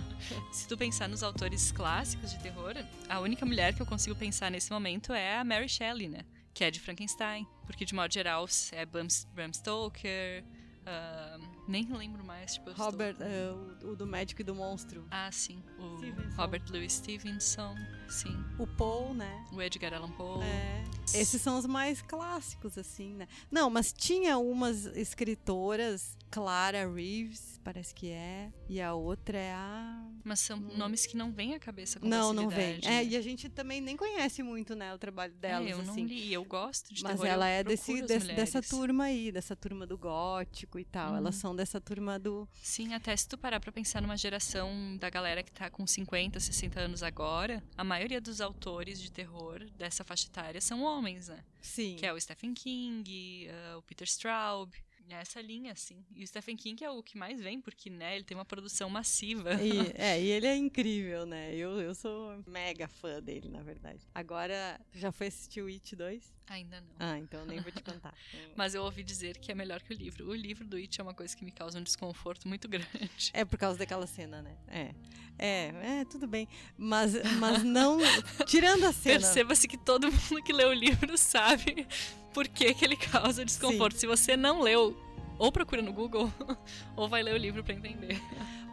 Se 0.52 0.66
tu 0.68 0.76
pensar 0.76 1.08
nos 1.08 1.22
autores 1.22 1.72
clássicos 1.72 2.32
de 2.32 2.38
terror, 2.40 2.74
a 3.08 3.20
única 3.20 3.46
mulher 3.46 3.74
que 3.74 3.80
eu 3.80 3.86
consigo 3.86 4.14
pensar 4.16 4.50
nesse 4.50 4.70
momento 4.70 5.12
é 5.14 5.38
a 5.38 5.44
Mary 5.44 5.68
Shelley, 5.68 6.08
né? 6.08 6.20
Que 6.52 6.64
é 6.64 6.70
de 6.70 6.80
Frankenstein. 6.80 7.46
Porque, 7.66 7.84
de 7.84 7.94
modo 7.94 8.12
geral, 8.12 8.46
é 8.72 8.84
Bram, 8.84 9.06
Bram 9.34 9.52
Stoker. 9.52 10.44
ah, 10.86 11.38
nem 11.66 11.90
lembro 11.92 12.24
mais, 12.24 12.54
tipo, 12.54 12.68
eu 12.68 12.72
estou- 12.72 12.86
Robert, 12.86 13.16
é, 13.20 13.50
o, 13.84 13.90
o 13.92 13.96
do 13.96 14.06
médico 14.06 14.40
e 14.40 14.44
do 14.44 14.54
monstro. 14.54 15.06
Ah, 15.10 15.30
sim. 15.32 15.62
O 15.78 15.96
Stevenson. 15.98 16.36
Robert 16.36 16.62
Louis 16.70 16.92
Stevenson. 16.92 17.74
Sim. 18.08 18.44
O 18.58 18.66
Paul, 18.66 19.14
né? 19.14 19.44
O 19.52 19.60
Edgar 19.62 19.94
Allan 19.94 20.10
Poe. 20.12 20.42
É. 20.44 20.84
Esses 21.14 21.40
são 21.40 21.58
os 21.58 21.66
mais 21.66 22.02
clássicos, 22.02 22.76
assim, 22.78 23.14
né? 23.14 23.26
Não, 23.50 23.70
mas 23.70 23.92
tinha 23.92 24.36
umas 24.38 24.86
escritoras, 24.96 26.16
Clara 26.34 26.92
Reeves, 26.92 27.60
parece 27.62 27.94
que 27.94 28.08
é, 28.10 28.52
e 28.68 28.80
a 28.80 28.92
outra 28.92 29.38
é 29.38 29.52
a. 29.52 30.04
Mas 30.24 30.40
são 30.40 30.58
nomes 30.58 31.06
que 31.06 31.16
não 31.16 31.30
vêm 31.30 31.54
à 31.54 31.60
cabeça 31.60 32.00
com 32.00 32.06
Hum. 32.06 32.10
Não, 32.10 32.32
não 32.32 32.48
vem. 32.48 32.80
É, 32.84 33.04
e 33.04 33.16
a 33.16 33.20
gente 33.22 33.48
também 33.48 33.80
nem 33.80 33.96
conhece 33.96 34.42
muito, 34.42 34.74
né, 34.74 34.92
o 34.92 34.98
trabalho 34.98 35.32
delas, 35.34 35.68
é, 35.68 35.72
eu 35.72 35.82
não 35.84 35.92
assim. 35.92 36.04
li, 36.04 36.32
eu 36.32 36.44
gosto 36.44 36.92
de 36.92 37.04
Mas 37.04 37.12
terror, 37.20 37.26
ela 37.26 37.46
é 37.46 37.62
desse, 37.62 38.02
desse- 38.02 38.32
dessa 38.34 38.60
turma 38.60 39.04
aí, 39.04 39.30
dessa 39.30 39.54
turma 39.54 39.86
do 39.86 39.96
gótico 39.96 40.76
e 40.76 40.84
tal. 40.84 41.12
Uhum. 41.12 41.18
Elas 41.18 41.36
são 41.36 41.54
dessa 41.54 41.80
turma 41.80 42.18
do. 42.18 42.48
Sim, 42.54 42.94
até 42.94 43.16
se 43.16 43.28
tu 43.28 43.38
parar 43.38 43.60
pra 43.60 43.70
pensar 43.70 44.02
numa 44.02 44.16
geração 44.16 44.96
da 44.98 45.08
galera 45.08 45.40
que 45.40 45.52
tá 45.52 45.70
com 45.70 45.86
50, 45.86 46.40
60 46.40 46.80
anos 46.80 47.02
agora, 47.04 47.62
a 47.76 47.84
maioria 47.84 48.20
dos 48.20 48.40
autores 48.40 49.00
de 49.00 49.12
terror 49.12 49.64
dessa 49.78 50.02
faixa 50.02 50.26
etária 50.26 50.60
são 50.60 50.82
homens, 50.82 51.28
né? 51.28 51.44
Sim. 51.60 51.94
Que 51.96 52.04
é 52.06 52.12
o 52.12 52.20
Stephen 52.20 52.52
King, 52.52 53.46
eh, 53.46 53.76
o 53.76 53.82
Peter 53.82 54.06
Straub, 54.06 54.70
essa 55.12 55.40
linha, 55.40 55.72
assim. 55.72 56.04
E 56.14 56.22
o 56.22 56.26
Stephen 56.26 56.56
King 56.56 56.82
é 56.84 56.90
o 56.90 57.02
que 57.02 57.16
mais 57.16 57.40
vem, 57.40 57.60
porque, 57.60 57.90
né, 57.90 58.14
ele 58.14 58.24
tem 58.24 58.36
uma 58.36 58.44
produção 58.44 58.88
massiva. 58.88 59.54
E, 59.62 59.70
é, 59.96 60.20
e 60.20 60.30
ele 60.30 60.46
é 60.46 60.56
incrível, 60.56 61.26
né? 61.26 61.54
Eu, 61.54 61.80
eu 61.80 61.94
sou 61.94 62.42
mega 62.46 62.88
fã 62.88 63.20
dele, 63.20 63.48
na 63.48 63.62
verdade. 63.62 64.00
Agora, 64.14 64.80
já 64.92 65.12
foi 65.12 65.26
assistir 65.26 65.62
o 65.62 65.66
It 65.66 65.94
2? 65.94 66.34
Ainda 66.46 66.80
não. 66.80 66.96
Ah, 66.98 67.18
então 67.18 67.40
eu 67.40 67.46
nem 67.46 67.60
vou 67.60 67.72
te 67.72 67.82
contar. 67.82 68.14
Mas 68.56 68.74
eu 68.74 68.82
ouvi 68.82 69.02
dizer 69.02 69.38
que 69.38 69.50
é 69.50 69.54
melhor 69.54 69.82
que 69.82 69.92
o 69.92 69.96
livro. 69.96 70.28
O 70.28 70.34
livro 70.34 70.66
do 70.66 70.76
It 70.76 71.00
é 71.00 71.02
uma 71.02 71.14
coisa 71.14 71.34
que 71.36 71.44
me 71.44 71.50
causa 71.50 71.78
um 71.78 71.82
desconforto 71.82 72.46
muito 72.46 72.68
grande. 72.68 73.30
É 73.32 73.44
por 73.44 73.58
causa 73.58 73.78
daquela 73.78 74.06
cena, 74.06 74.42
né? 74.42 74.56
É. 74.68 74.94
É, 75.38 76.00
é, 76.00 76.04
tudo 76.04 76.26
bem. 76.26 76.48
Mas, 76.76 77.14
mas 77.38 77.62
não. 77.64 77.98
Tirando 78.46 78.84
a 78.84 78.92
cena. 78.92 79.20
Perceba-se 79.20 79.66
que 79.66 79.78
todo 79.78 80.10
mundo 80.10 80.42
que 80.44 80.52
lê 80.52 80.64
o 80.64 80.72
livro 80.72 81.16
sabe 81.18 81.86
por 82.34 82.48
que, 82.48 82.74
que 82.74 82.84
ele 82.84 82.96
causa 82.98 83.44
desconforto. 83.44 83.96
Se 83.96 84.06
você 84.06 84.36
não 84.36 84.60
leu, 84.60 84.94
ou 85.38 85.50
procura 85.50 85.80
no 85.80 85.92
Google, 85.92 86.30
ou 86.96 87.08
vai 87.08 87.22
ler 87.22 87.34
o 87.34 87.38
livro 87.38 87.64
pra 87.64 87.72
entender. 87.72 88.20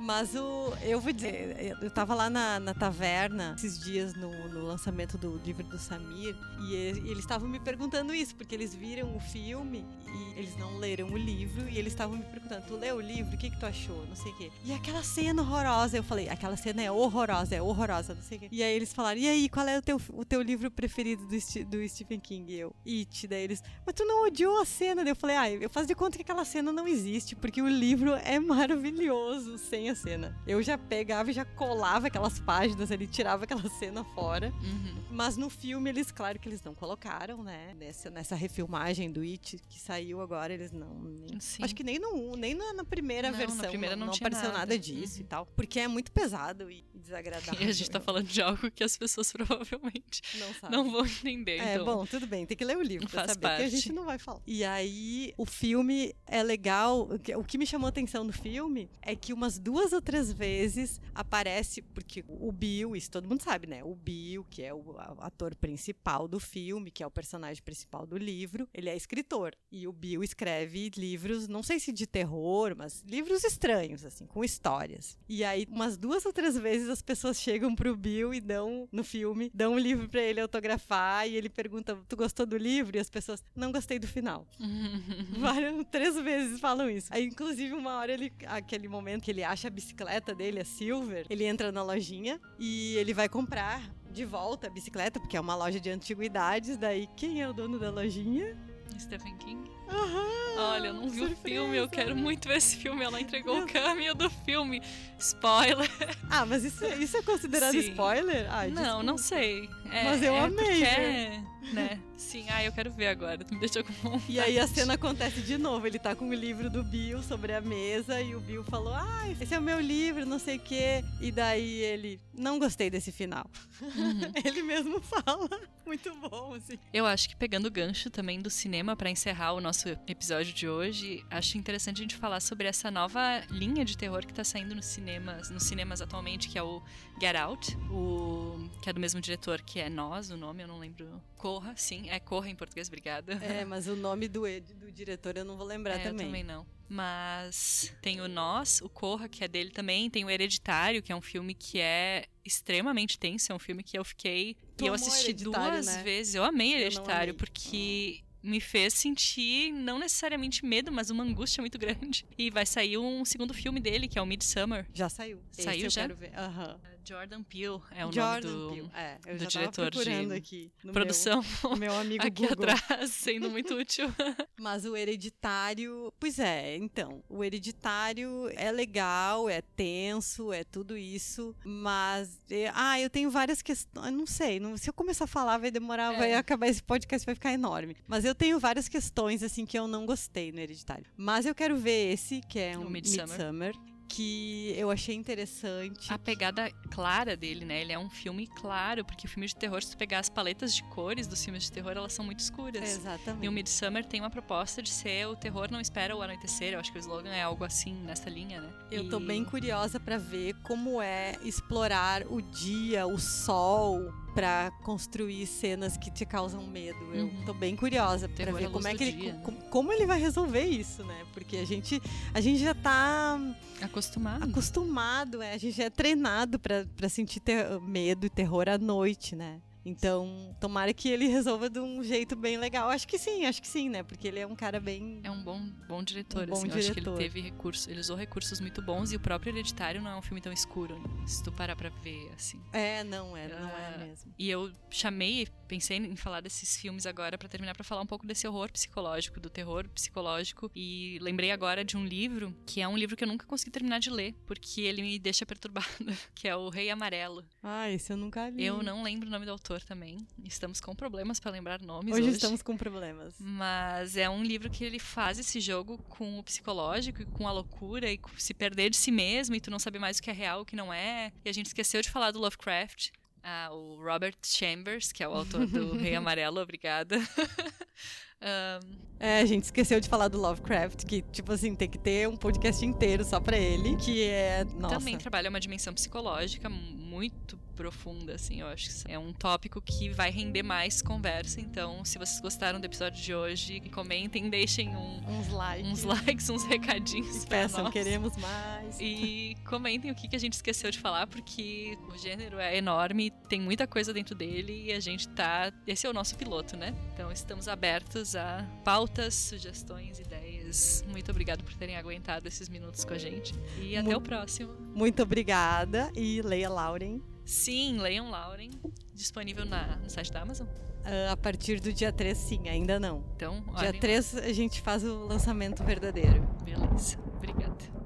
Mas 0.02 0.34
o. 0.34 0.74
Eu 0.82 1.00
vou 1.00 1.14
dizer, 1.14 1.78
eu 1.80 1.92
tava 1.92 2.16
lá 2.16 2.28
na, 2.28 2.60
na 2.60 2.74
taverna 2.74 3.54
esses 3.56 3.80
dias 3.80 4.16
no, 4.16 4.32
no 4.50 4.66
lançamento 4.66 5.16
do 5.16 5.38
livro 5.46 5.64
do 5.64 5.78
Samir 5.78 6.36
e, 6.60 6.74
eles 6.74 7.20
estavam 7.20 7.48
me 7.48 7.60
perguntando 7.60 8.12
isso, 8.12 8.36
porque 8.36 8.56
eles 8.56 8.74
viram 8.74 9.16
o 9.16 9.20
filme 9.20 9.86
e 10.08 10.40
eles 10.40 10.58
não 10.58 10.80
leram 10.80 11.08
o 11.10 11.18
livro 11.18 11.70
e 11.70 11.78
eles 11.78 11.94
estavam 11.94 12.18
me 12.18 12.24
perguntando: 12.24 12.66
tu 12.66 12.76
leu 12.76 12.96
o 12.96 13.02
livro? 13.02 13.36
O 13.36 13.38
que, 13.38 13.52
que 13.52 13.60
tu 13.60 13.66
achou? 13.66 14.04
Não 14.08 14.16
sei 14.16 14.32
o 14.32 14.38
quê. 14.38 14.52
E 14.66 14.74
aquela 14.74 15.04
cena 15.04 15.44
horrorosa, 15.44 15.98
eu 15.98 16.04
falei: 16.04 16.28
aquela 16.30 16.58
cena 16.58 16.82
é 16.82 16.92
horrorosa, 16.92 17.56
é 17.56 17.62
horrorosa, 17.62 18.16
não 18.16 18.24
sei 18.24 18.38
o 18.40 18.42
quê. 18.42 18.48
E 18.52 18.64
aí 18.64 18.74
eles 18.74 18.92
falaram: 18.92 19.20
e 19.20 19.28
aí, 19.28 19.50
qual 19.50 19.68
é 19.68 19.78
o 19.78 19.84
teu, 19.84 20.02
o 20.14 20.26
teu 20.26 20.42
livro 20.42 20.72
preferido 20.72 21.28
do, 21.28 21.66
do 21.66 21.90
Stephen 21.90 22.20
King? 22.20 22.52
E 22.52 22.60
eu, 22.60 22.76
It. 22.88 23.28
Daí 23.28 23.44
eles, 23.44 23.64
mas 23.86 23.94
tu 23.94 24.04
não 24.04 24.26
odiou 24.26 24.60
a 24.60 24.66
cena? 24.66 25.04
Daí 25.04 25.12
eu 25.12 25.16
falei: 25.16 25.36
ah, 25.36 25.52
eu 25.52 25.70
faço 25.70 25.88
de 25.88 25.94
conta 25.94 26.18
que 26.18 26.24
aquela 26.24 26.44
cena 26.44 26.72
não 26.72 26.88
existe, 26.88 27.36
porque 27.36 27.62
o 27.62 27.70
livro 27.70 28.14
é 28.16 28.40
maravilhoso 28.40 29.60
sem 29.60 29.91
a 29.92 29.96
cena. 29.96 30.38
Eu 30.48 30.62
já 30.62 30.78
pegava 30.78 31.30
e 31.30 31.34
já 31.34 31.46
colava 31.46 32.08
aquelas 32.08 32.40
páginas 32.40 32.92
ali, 32.92 33.08
tirava 33.08 33.44
aquela 33.44 33.68
cena 33.80 34.04
fora. 34.04 34.52
Uhum. 34.62 35.02
Mas 35.12 35.38
no 35.38 35.50
filme, 35.50 35.90
eles, 35.90 36.12
claro 36.12 36.40
que 36.40 36.48
eles 36.48 36.62
não 36.64 36.74
colocaram, 36.74 37.44
né? 37.44 37.74
Nessa, 37.78 38.10
nessa 38.10 38.36
refilmagem 38.36 39.12
do 39.12 39.22
It 39.22 39.58
que 39.70 39.80
saiu 39.80 40.22
agora, 40.22 40.54
eles 40.54 40.72
não. 40.72 40.94
nem- 41.02 41.38
acho 41.62 41.76
que 41.76 41.84
nem, 41.84 42.00
no, 42.00 42.36
nem 42.36 42.54
na, 42.56 42.74
na 42.74 42.84
primeira 42.86 43.30
Não, 43.30 43.38
na 43.38 43.46
versão. 43.46 43.70
primeira 43.70 43.96
não 43.96 44.10
tinha 44.10 44.28
apareceu 44.28 44.50
nada, 44.50 44.60
nada. 44.60 44.80
disso 44.80 45.16
Uhum. 45.20 45.22
e 45.22 45.28
tal. 45.28 45.46
Porque 45.48 45.80
é 45.80 45.88
muito 45.88 46.12
pesado 46.12 46.70
e 46.72 46.86
desagradável. 46.96 47.52
E 47.62 47.70
a 47.70 47.74
gente 47.74 47.90
tá 47.92 48.00
falando 48.00 48.28
de 48.28 48.42
algo 48.42 48.72
que 48.72 48.84
as 48.84 48.96
pessoas 48.98 49.32
provavelmente 49.34 50.22
Não 50.70 50.70
não 50.84 50.92
vão 50.92 51.06
entender. 51.06 51.58
É, 51.60 51.74
então. 51.76 51.86
bom, 51.86 52.06
tudo 52.06 52.26
bem, 52.28 52.46
tem 52.46 52.56
que 52.56 52.64
ler 52.66 52.78
o 52.78 52.82
livro 52.82 53.08
pra 53.10 53.22
Faz 53.22 53.32
saber, 53.34 53.42
porque 53.42 53.54
a 53.56 53.66
parte. 53.66 53.76
gente 53.76 53.92
não 53.94 54.06
vai 54.06 54.18
falar. 54.18 54.42
E 54.48 54.64
aí, 54.64 55.34
o 55.38 55.46
filme 55.46 56.14
é 56.26 56.42
legal, 56.44 57.08
que- 57.20 57.36
o 57.36 57.44
que 57.44 57.58
me 57.58 57.66
chamou 57.66 57.86
a 57.88 57.90
atenção 57.90 58.24
no 58.24 58.32
filme 58.34 58.90
é 59.02 59.16
que 59.16 59.34
umas 59.34 59.58
duas 59.60 59.81
ou 59.94 60.02
três 60.02 60.32
vezes 60.32 61.02
aparece, 61.14 61.82
porque 61.82 62.24
o 62.28 62.52
Bill, 62.52 62.96
isso 62.96 63.10
todo 63.10 63.28
mundo 63.28 63.42
sabe, 63.42 63.68
né? 63.68 63.84
O 63.84 63.96
Bill, 63.96 64.46
que 64.50 64.64
é 64.64 64.74
o 64.74 64.96
ator 65.20 65.56
principal 65.56 66.28
do 66.28 66.40
filme, 66.40 66.92
que 66.92 67.04
é 67.04 67.08
o 67.08 67.12
personagem 67.12 67.62
principal 67.64 68.06
do 68.06 68.18
livro, 68.18 68.68
ele 68.74 68.90
é 68.90 68.96
escritor. 68.96 69.56
E 69.72 69.88
o 69.88 69.94
Bill 69.94 70.24
escreve 70.24 70.92
livros, 70.96 71.48
não 71.48 71.64
sei 71.64 71.80
se 71.80 71.92
de 71.92 72.06
terror, 72.06 72.76
mas 72.78 73.04
livros 73.08 73.44
estranhos, 73.44 74.06
assim, 74.06 74.26
com 74.26 74.44
histórias. 74.44 75.18
E 75.28 75.44
aí, 75.44 75.66
umas 75.70 75.98
duas 75.98 76.26
ou 76.26 76.34
três 76.34 76.58
vezes 76.58 76.90
as 76.90 77.02
pessoas 77.02 77.40
chegam 77.40 77.76
pro 77.76 77.96
Bill 77.96 78.34
e 78.34 78.42
dão, 78.42 78.88
no 78.92 79.04
filme, 79.04 79.52
dão 79.54 79.74
um 79.74 79.80
livro 79.80 80.08
pra 80.10 80.22
ele 80.22 80.40
autografar 80.40 81.28
e 81.28 81.36
ele 81.36 81.50
pergunta: 81.50 81.98
Tu 82.08 82.16
gostou 82.16 82.46
do 82.46 82.58
livro? 82.58 82.96
E 82.98 83.00
as 83.00 83.10
pessoas, 83.10 83.44
não 83.56 83.72
gostei 83.72 84.00
do 84.00 84.08
final. 84.08 84.48
Várias, 85.40 85.86
três 85.90 86.16
vezes 86.16 86.60
falam 86.60 86.90
isso. 86.90 87.08
Aí, 87.12 87.26
inclusive, 87.26 87.74
uma 87.74 87.98
hora 87.98 88.12
ele, 88.12 88.32
aquele 88.46 88.88
momento 88.88 89.24
que 89.24 89.32
ele 89.32 89.44
acha 89.44 89.61
a 89.68 89.70
bicicleta 89.70 90.34
dele, 90.34 90.60
a 90.60 90.66
Silver, 90.66 91.26
ele 91.30 91.46
entra 91.46 91.72
na 91.72 91.84
lojinha 91.84 92.40
e 92.60 92.96
ele 92.98 93.14
vai 93.14 93.30
comprar 93.30 93.82
de 94.12 94.26
volta 94.26 94.68
a 94.68 94.70
bicicleta, 94.70 95.20
porque 95.20 95.38
é 95.38 95.40
uma 95.40 95.56
loja 95.56 95.80
de 95.80 95.90
antiguidades. 95.90 96.78
Daí, 96.78 97.08
quem 97.16 97.42
é 97.42 97.50
o 97.50 97.54
dono 97.54 97.80
da 97.80 97.90
lojinha? 97.90 98.58
Stephen 99.00 99.38
King. 99.38 99.81
Aham! 99.92 100.32
Olha, 100.58 100.88
eu 100.88 100.94
não 100.94 101.10
vi 101.10 101.22
o 101.22 101.28
surpresa. 101.28 101.42
filme, 101.44 101.78
eu 101.78 101.88
quero 101.90 102.16
muito 102.16 102.48
ver 102.48 102.58
esse 102.58 102.76
filme. 102.76 103.04
Ela 103.04 103.20
entregou 103.22 103.62
o 103.62 103.66
caminho 103.68 104.14
do 104.14 104.30
filme. 104.30 104.82
Spoiler. 105.18 105.90
Ah, 106.30 106.46
mas 106.46 106.64
isso, 106.64 106.84
é- 106.84 106.96
isso 106.98 107.16
é 107.18 107.22
considerado 107.22 107.72
Sim. 107.72 107.80
spoiler? 107.92 108.48
Ah, 108.52 108.68
não, 108.68 109.02
não 109.04 109.18
sei. 109.18 109.70
É- 109.92 110.04
Mas 110.04 110.22
eu 110.24 110.34
é 110.36 110.40
amei, 110.40 110.66
porque 110.66 110.84
é, 110.84 111.44
né? 111.74 112.00
Sim, 112.18 112.46
ah, 112.50 112.64
eu 112.64 112.72
quero 112.72 112.92
ver 112.92 113.08
agora. 113.08 113.44
Tu 113.44 113.54
me 113.54 113.60
deixou 113.60 113.84
com 113.84 113.94
vontade. 113.94 114.24
E 114.30 114.40
aí 114.40 114.58
a 114.60 114.68
cena 114.68 114.94
acontece 114.96 115.42
de 115.42 115.58
novo. 115.58 115.86
Ele 115.88 116.00
tá 116.00 116.16
com 116.16 116.28
o 116.30 116.34
livro 116.34 116.70
do 116.70 116.84
Bill 116.84 117.22
sobre 117.24 117.54
a 117.54 117.62
mesa 117.62 118.22
e 118.22 118.34
o 118.36 118.40
Bill 118.40 118.64
falou: 118.64 118.94
Ah, 118.94 119.24
esse 119.40 119.54
é 119.54 119.60
o 119.60 119.62
meu 119.62 119.80
livro, 119.80 120.26
não 120.26 120.40
sei 120.40 120.58
o 120.58 120.60
quê. 120.60 121.04
E 121.20 121.32
daí 121.32 121.82
ele, 121.82 122.20
não 122.34 122.58
gostei 122.60 122.90
desse 122.90 123.12
final. 123.12 123.46
Uhum. 123.82 124.22
ele 124.44 124.64
mesmo 124.64 125.02
fala. 125.02 125.50
Muito 125.86 126.14
bom, 126.16 126.54
assim. 126.56 126.78
Eu 126.94 127.06
acho 127.06 127.28
que 127.30 127.36
pegando 127.36 127.66
o 127.66 127.72
gancho 127.72 128.10
também 128.10 128.40
do 128.42 128.50
cinema 128.50 128.96
pra 128.96 129.10
encerrar 129.10 129.54
o 129.54 129.62
nosso 129.62 129.81
episódio 130.08 130.54
de 130.54 130.68
hoje, 130.68 131.26
acho 131.30 131.58
interessante 131.58 131.98
a 131.98 132.02
gente 132.02 132.16
falar 132.16 132.40
sobre 132.40 132.68
essa 132.68 132.90
nova 132.92 133.42
linha 133.50 133.84
de 133.84 133.98
terror 133.98 134.26
que 134.26 134.34
tá 134.34 134.44
saindo 134.44 134.76
nos 134.76 134.86
cinemas, 134.86 135.50
nos 135.50 135.64
cinemas 135.64 136.02
atualmente, 136.02 136.50
que 136.50 136.58
é 136.58 136.64
o 136.64 136.82
Get 137.20 137.36
Out, 137.36 137.78
o 137.90 138.70
que 138.82 138.90
é 138.90 138.94
do 138.94 139.00
mesmo 139.00 139.20
diretor 139.22 139.62
que 139.62 139.80
é 139.80 139.90
Nós, 139.90 140.30
o 140.30 140.38
nome 140.38 140.64
eu 140.64 140.68
não 140.68 140.80
lembro. 140.80 141.22
Corra, 141.38 141.74
sim, 141.76 142.10
é 142.10 142.20
Corra 142.20 142.50
em 142.50 142.56
português, 142.56 142.88
obrigada. 142.88 143.34
É, 143.42 143.66
mas 143.66 143.88
o 143.88 143.96
nome 143.96 144.28
do, 144.28 144.42
do 144.42 144.92
diretor 144.92 145.38
eu 145.38 145.46
não 145.46 145.58
vou 145.58 145.66
lembrar 145.66 145.96
É, 145.96 146.00
eu 146.00 146.12
também. 146.12 146.26
também 146.28 146.44
não. 146.44 146.66
Mas 146.88 147.94
tem 148.02 148.20
o 148.20 148.28
Nós, 148.28 148.82
o 148.82 148.90
Corra, 148.90 149.30
que 149.30 149.46
é 149.46 149.48
dele 149.48 149.72
também. 149.72 150.10
Tem 150.10 150.26
o 150.26 150.30
Hereditário, 150.30 151.02
que 151.02 151.10
é 151.10 151.16
um 151.16 151.22
filme 151.22 151.54
que 151.54 151.80
é 151.80 152.26
extremamente 152.44 153.18
tenso. 153.18 153.50
É 153.50 153.56
um 153.56 153.60
filme 153.60 153.82
que 153.82 153.98
eu 153.98 154.04
fiquei. 154.04 154.58
E 154.82 154.86
eu 154.88 154.94
assisti 154.94 155.32
duas 155.32 155.86
né? 155.86 156.04
vezes. 156.04 156.36
Eu 156.36 156.44
amei 156.44 156.74
Eu 156.74 156.80
Hereditário, 156.80 157.32
amei. 157.32 157.34
porque 157.34 158.22
me 158.44 158.60
fez 158.60 158.94
sentir, 158.94 159.72
não 159.72 160.00
necessariamente 160.00 160.66
medo, 160.66 160.92
mas 160.92 161.10
uma 161.10 161.24
angústia 161.24 161.62
muito 161.62 161.78
grande. 161.78 162.26
E 162.38 162.50
vai 162.50 162.66
sair 162.66 162.98
um 162.98 163.24
segundo 163.24 163.54
filme 163.54 163.80
dele, 163.80 164.08
que 164.08 164.18
é 164.18 164.22
o 164.22 164.26
Midsummer. 164.26 164.86
Já 164.94 165.10
saiu. 165.10 165.40
Esse 165.52 165.64
Saiu 165.64 165.84
eu 165.86 165.90
já? 165.90 166.02
quero 166.02 166.16
ver. 166.16 166.32
Aham. 166.38 166.80
Jordan 167.04 167.44
Peele 167.44 167.80
é 167.92 168.06
o 168.06 168.12
Jordan 168.12 168.50
nome 168.50 168.66
do. 168.68 168.74
Peele. 168.74 168.92
É, 168.94 169.18
eu 169.26 169.38
do 169.38 169.44
já 169.44 169.50
diretor 169.50 169.92
de 169.92 170.34
aqui. 170.34 170.72
Produção 170.92 171.44
Meu, 171.64 171.78
meu 171.78 171.96
amigo 171.96 172.26
aqui 172.26 172.48
Google. 172.48 172.70
atrás, 172.70 173.12
sendo 173.12 173.50
muito 173.50 173.74
útil. 173.76 174.08
Mas 174.60 174.86
o 174.86 174.96
hereditário. 174.96 176.14
Pois 176.20 176.40
é, 176.40 176.76
então. 176.78 177.24
O 177.30 177.44
hereditário 177.44 178.50
é 178.56 178.72
legal, 178.72 179.50
é 179.50 179.62
tenso, 179.62 180.54
é 180.54 180.64
tudo 180.64 180.98
isso. 180.98 181.56
Mas. 181.64 182.40
é, 182.50 182.72
ah, 182.74 183.00
eu 183.00 183.10
tenho 183.10 183.30
várias 183.30 183.62
questões. 183.62 184.12
Não 184.14 184.26
sei. 184.26 184.60
Não, 184.60 184.78
se 184.78 184.90
eu 184.90 184.94
começar 184.94 185.26
a 185.26 185.28
falar, 185.28 185.58
vai 185.58 185.72
demorar, 185.72 186.14
É. 186.14 186.18
vai 186.18 186.34
acabar 186.34 186.68
esse 186.68 186.84
podcast, 186.84 187.26
vai 187.26 187.36
ficar 187.36 187.52
enorme. 187.54 187.96
Mas 188.08 188.26
eu 188.26 188.36
tenho 188.36 188.60
várias 188.60 188.88
questões, 188.88 189.44
assim, 189.44 189.66
que 189.66 189.78
eu 189.78 189.88
não 189.88 190.06
gostei 190.06 190.52
no 190.52 190.60
hereditário. 190.60 191.06
Mas 191.18 191.46
eu 191.46 191.56
quero 191.56 191.76
ver 191.78 192.14
esse, 192.14 192.42
que 192.42 192.60
é 192.60 192.78
O 192.78 192.82
um 192.82 192.90
Midsommar. 192.90 193.28
Midsummer. 193.30 193.91
Que 194.12 194.74
eu 194.78 194.92
achei 194.92 195.16
interessante. 195.16 196.12
A 196.12 196.20
pegada 196.20 196.70
clara 196.90 197.36
dele, 197.38 197.64
né? 197.64 197.82
Ele 197.82 197.94
é 197.94 198.00
um 198.00 198.10
filme 198.10 198.46
claro, 198.46 199.06
porque 199.06 199.26
o 199.26 199.30
filme 199.30 199.48
de 199.48 199.56
terror, 199.56 199.82
se 199.82 199.92
tu 199.92 199.98
pegar 199.98 200.20
as 200.20 200.30
paletas 200.30 200.76
de 200.76 200.84
cores 200.84 201.28
dos 201.28 201.44
filmes 201.44 201.64
de 201.64 201.72
terror, 201.72 201.94
elas 201.94 202.12
são 202.12 202.26
muito 202.26 202.40
escuras. 202.40 202.84
Exatamente. 202.84 203.46
E 203.46 203.48
o 203.48 203.52
Midsummer 203.52 204.06
tem 204.06 204.20
uma 204.20 204.30
proposta 204.30 204.82
de 204.82 204.90
ser 204.90 205.28
o 205.28 205.36
terror 205.36 205.70
não 205.72 205.80
espera 205.80 206.16
o 206.16 206.22
anoitecer. 206.22 206.74
Eu 206.74 206.80
acho 206.80 206.92
que 206.92 206.98
o 206.98 207.00
slogan 207.00 207.30
é 207.30 207.42
algo 207.42 207.64
assim 207.64 207.94
nessa 207.94 208.30
linha, 208.30 208.60
né? 208.60 208.70
Eu 208.92 209.06
e... 209.06 209.10
tô 209.10 209.20
bem 209.20 209.46
curiosa 209.46 210.00
para 210.00 210.18
ver 210.18 210.56
como 210.64 211.02
é 211.02 211.38
explorar 211.44 212.24
o 212.28 212.42
dia, 212.42 213.08
o 213.08 213.18
sol, 213.18 214.14
para 214.34 214.72
construir 214.84 215.46
cenas 215.46 215.98
que 215.98 216.10
te 216.12 216.26
causam 216.26 216.66
medo. 216.68 216.98
Eu 217.14 217.26
Uhum. 217.26 217.46
tô 217.46 217.54
bem 217.54 217.76
curiosa 217.76 218.28
para 218.30 218.52
ver 218.52 218.70
como 218.72 218.88
é 218.88 218.96
que 218.96 219.04
ele 219.04 219.12
dia, 219.12 219.34
né? 219.34 219.42
como, 219.44 219.58
como 219.70 219.92
ele 219.94 220.06
vai 220.06 220.20
resolver 220.20 220.64
isso, 220.64 221.04
né? 221.04 221.26
Porque 221.34 221.58
a 221.58 221.66
gente 221.66 222.02
a 222.34 222.40
gente 222.42 222.60
já 222.64 222.74
tá 222.74 223.40
Acostumado. 223.82 224.44
acostumado, 224.50 225.42
é, 225.42 225.54
a 225.54 225.58
gente 225.58 225.76
já 225.78 225.86
é 225.86 225.90
treinado 225.90 226.58
para 226.60 227.10
sentir 227.10 227.40
ter- 227.40 227.80
medo 227.82 228.26
e 228.26 228.30
terror 228.30 228.68
à 228.70 228.78
noite, 228.78 229.36
né? 229.36 229.60
Então, 229.86 230.56
tomara 230.60 230.94
que 230.94 231.10
ele 231.10 231.26
resolva 231.28 231.70
de 231.70 231.80
um 231.80 232.04
jeito 232.04 232.36
bem 232.36 232.58
legal. 232.58 232.90
Acho 232.90 233.08
que 233.08 233.18
sim, 233.18 233.46
acho 233.46 233.62
que 233.62 233.68
sim, 233.68 233.90
né? 233.90 234.04
Porque 234.04 234.28
ele 234.28 234.40
é 234.40 234.46
um 234.48 234.56
cara 234.56 234.80
bem. 234.80 235.20
É 235.24 235.32
um 235.32 235.42
bom, 235.44 235.60
bom 235.88 236.04
diretor, 236.04 236.44
Um 236.44 236.48
bom 236.48 236.54
assim. 236.54 236.68
Eu 236.70 236.74
acho 236.76 236.94
que 236.94 237.00
ele 237.00 237.02
diretor. 237.02 237.18
teve 237.18 237.42
recursos, 237.42 237.88
ele 237.88 238.00
usou 238.00 238.16
recursos 238.16 238.60
muito 238.60 238.82
bons 238.82 239.12
e 239.12 239.16
o 239.16 239.20
próprio 239.20 239.52
Hereditário 239.52 240.02
não 240.02 240.12
é 240.12 240.16
um 240.16 240.22
filme 240.22 240.42
tão 240.42 240.52
escuro, 240.54 240.98
né? 241.00 241.28
se 241.28 241.42
tu 241.44 241.52
parar 241.52 241.76
pra 241.76 241.90
ver, 241.90 242.30
assim. 242.36 242.62
É, 242.74 243.04
não 243.04 243.36
é, 243.38 243.48
não 243.48 243.70
é 243.70 243.96
Ah, 243.96 244.06
mesmo. 244.06 244.34
E 244.38 244.50
eu 244.50 244.72
chamei, 244.90 245.48
pensei 245.68 245.98
em 245.98 246.16
falar 246.16 246.42
desses 246.42 246.78
filmes 246.78 247.06
agora 247.06 247.38
pra 247.38 247.48
terminar 247.48 247.74
pra 247.74 247.84
falar 247.84 248.02
um 248.02 248.06
pouco 248.06 248.26
desse 248.28 248.48
horror 248.48 248.72
psicológico, 248.72 249.40
do 249.40 249.50
terror 249.50 249.88
psicológico. 249.90 250.70
E 250.76 251.18
lembrei 251.22 251.52
agora 251.52 251.84
de 251.86 251.96
um 251.98 252.06
livro 252.06 252.56
que 252.66 252.82
é 252.82 252.88
um 252.88 252.98
livro 252.98 253.16
que 253.16 253.24
eu 253.24 253.28
nunca 253.28 253.46
consegui 253.46 253.72
terminar 253.72 254.00
de 254.00 254.10
ler, 254.10 254.34
porque 254.46 254.82
ele 254.82 255.02
me 255.02 255.18
deixa 255.20 255.46
perturbada, 255.46 255.88
que 256.36 256.48
é 256.48 256.56
o 256.56 256.70
Rei 256.70 256.90
Amarelo. 256.90 257.44
Ah, 257.64 257.90
esse 257.90 258.12
eu 258.12 258.18
nunca 258.18 258.50
li. 258.50 258.64
Eu 258.64 258.84
não 258.84 259.04
lembro 259.04 259.28
o 259.28 259.32
nome 259.32 259.46
do 259.46 259.52
autor 259.52 259.71
também. 259.80 260.18
Estamos 260.44 260.82
com 260.82 260.94
problemas 260.96 261.40
pra 261.40 261.52
lembrar 261.52 261.82
nomes 261.82 262.14
hoje. 262.14 262.24
Hoje 262.24 262.36
estamos 262.36 262.62
com 262.62 262.76
problemas. 262.76 263.36
Mas 263.40 264.18
é 264.18 264.30
um 264.30 264.44
livro 264.44 264.70
que 264.70 264.84
ele 264.84 265.00
faz 265.00 265.40
esse 265.40 265.60
jogo 265.60 265.98
com 266.10 266.40
o 266.40 266.44
psicológico 266.44 267.22
e 267.22 267.26
com 267.26 267.48
a 267.48 267.52
loucura 267.52 268.12
e 268.12 268.20
se 268.38 268.54
perder 268.54 268.90
de 268.90 268.98
si 268.98 269.12
mesmo 269.12 269.56
e 269.56 269.62
tu 269.62 269.72
não 269.72 269.80
saber 269.80 270.00
mais 270.00 270.18
o 270.18 270.22
que 270.22 270.30
é 270.30 270.34
real 270.34 270.60
e 270.60 270.62
o 270.64 270.66
que 270.66 270.76
não 270.76 270.94
é. 270.94 271.32
E 271.46 271.50
a 271.50 271.54
gente 271.54 271.68
esqueceu 271.68 272.02
de 272.02 272.10
falar 272.10 272.32
do 272.32 272.40
Lovecraft. 272.40 273.12
Ah, 273.44 273.70
o 273.72 273.96
Robert 273.96 274.36
Chambers, 274.44 275.12
que 275.12 275.24
é 275.24 275.28
o 275.28 275.34
autor 275.34 275.66
do 275.66 275.94
Rei 275.98 276.16
Amarelo, 276.16 276.60
obrigada. 276.60 277.18
Ahn, 278.42 278.80
É, 279.20 279.40
a 279.40 279.46
gente 279.46 279.64
esqueceu 279.66 280.00
de 280.00 280.10
falar 280.10 280.28
do 280.28 280.40
Lovecraft, 280.40 281.06
que, 281.06 281.22
tipo 281.22 281.52
assim, 281.52 281.76
tem 281.76 281.88
que 281.88 282.00
ter 282.00 282.28
um 282.28 282.36
podcast 282.36 282.84
inteiro 282.84 283.24
só 283.24 283.40
pra 283.40 283.58
ele, 283.58 283.96
que 283.98 284.24
é. 284.24 284.64
Nossa. 284.64 284.96
também 284.96 285.18
trabalha 285.18 285.50
uma 285.50 285.60
dimensão 285.60 285.94
psicológica 285.94 286.68
muito 286.68 287.60
profunda, 287.72 288.36
assim, 288.36 288.62
eu 288.62 288.68
acho 288.68 288.90
que 289.04 289.12
é 289.12 289.18
um 289.18 289.32
tópico 289.34 289.82
que 289.82 290.10
vai 290.10 290.30
render 290.30 290.64
mais 290.64 291.02
conversa. 291.02 291.60
Então, 291.60 292.04
se 292.06 292.18
vocês 292.20 292.40
gostaram 292.40 292.80
do 292.80 292.86
episódio 292.86 293.22
de 293.22 293.34
hoje, 293.34 293.80
comentem, 293.92 294.50
deixem 294.50 294.96
um- 294.96 295.22
Uns 295.40 295.48
likes. 295.50 295.88
uns 295.92 296.04
likes, 296.04 296.50
uns 296.50 296.64
recadinhos 296.66 297.44
E 297.44 297.48
peçam, 297.48 297.84
nós. 297.84 297.94
queremos 297.94 298.36
mais. 298.38 298.98
E 299.00 299.56
comentem 299.66 300.12
o 300.12 300.16
que, 300.16 300.28
que 300.28 300.36
a 300.36 300.40
gente 300.40 300.54
esqueceu 300.54 300.92
de 300.92 301.00
falar, 301.00 301.28
porque 301.28 301.98
o 302.14 302.18
gênero 302.18 302.60
é 302.60 302.78
enorme, 302.78 303.32
tem 303.50 303.60
muita 303.62 303.88
coisa 303.88 304.14
dentro 304.14 304.36
dele 304.36 304.88
e 304.88 304.92
a 304.94 305.00
gente 305.00 305.28
tá. 305.30 305.72
Esse 305.88 306.06
é 306.06 306.10
o 306.10 306.14
nosso 306.14 306.36
piloto, 306.36 306.76
né? 306.78 306.94
Então 307.14 307.32
estamos 307.32 307.68
abertos 307.68 308.36
a 308.36 308.66
pautas, 308.84 309.34
sugestões, 309.36 310.20
ideias. 310.20 311.04
Muito 311.10 311.30
obrigado 311.32 311.64
por 311.64 311.74
terem 311.76 311.98
aguentado 311.98 312.48
esses 312.48 312.70
minutos 312.70 313.04
com 313.06 313.14
a 313.14 313.18
gente. 313.18 313.54
E 313.82 313.96
até 313.98 314.10
Mu- 314.12 314.18
o 314.18 314.22
próximo. 314.22 314.74
Muito 314.94 315.22
obrigada. 315.24 316.12
E 316.16 316.42
Leia 316.42 316.70
Lauren. 316.70 317.20
Sim, 317.46 317.98
leiam 318.00 318.30
Lauren, 318.30 318.70
disponível 319.14 319.66
na, 319.66 319.98
no 319.98 320.10
site 320.10 320.32
da 320.32 320.42
Amazon. 320.42 320.68
ah, 321.04 321.32
a 321.32 321.38
partir 321.38 321.80
do 321.80 321.92
dia 321.92 322.12
3, 322.12 322.38
sim, 322.38 322.70
ainda 322.70 323.00
não. 323.00 323.24
Então, 323.36 323.62
Dia 323.62 323.74
olhem 323.76 323.92
lá. 323.94 324.00
3 324.00 324.36
a 324.38 324.54
gente 324.54 324.82
faz 324.82 325.04
o 325.04 325.26
lançamento 325.26 325.84
verdadeiro. 325.84 326.48
Beleza. 326.64 327.18
Obrigada. 327.36 328.01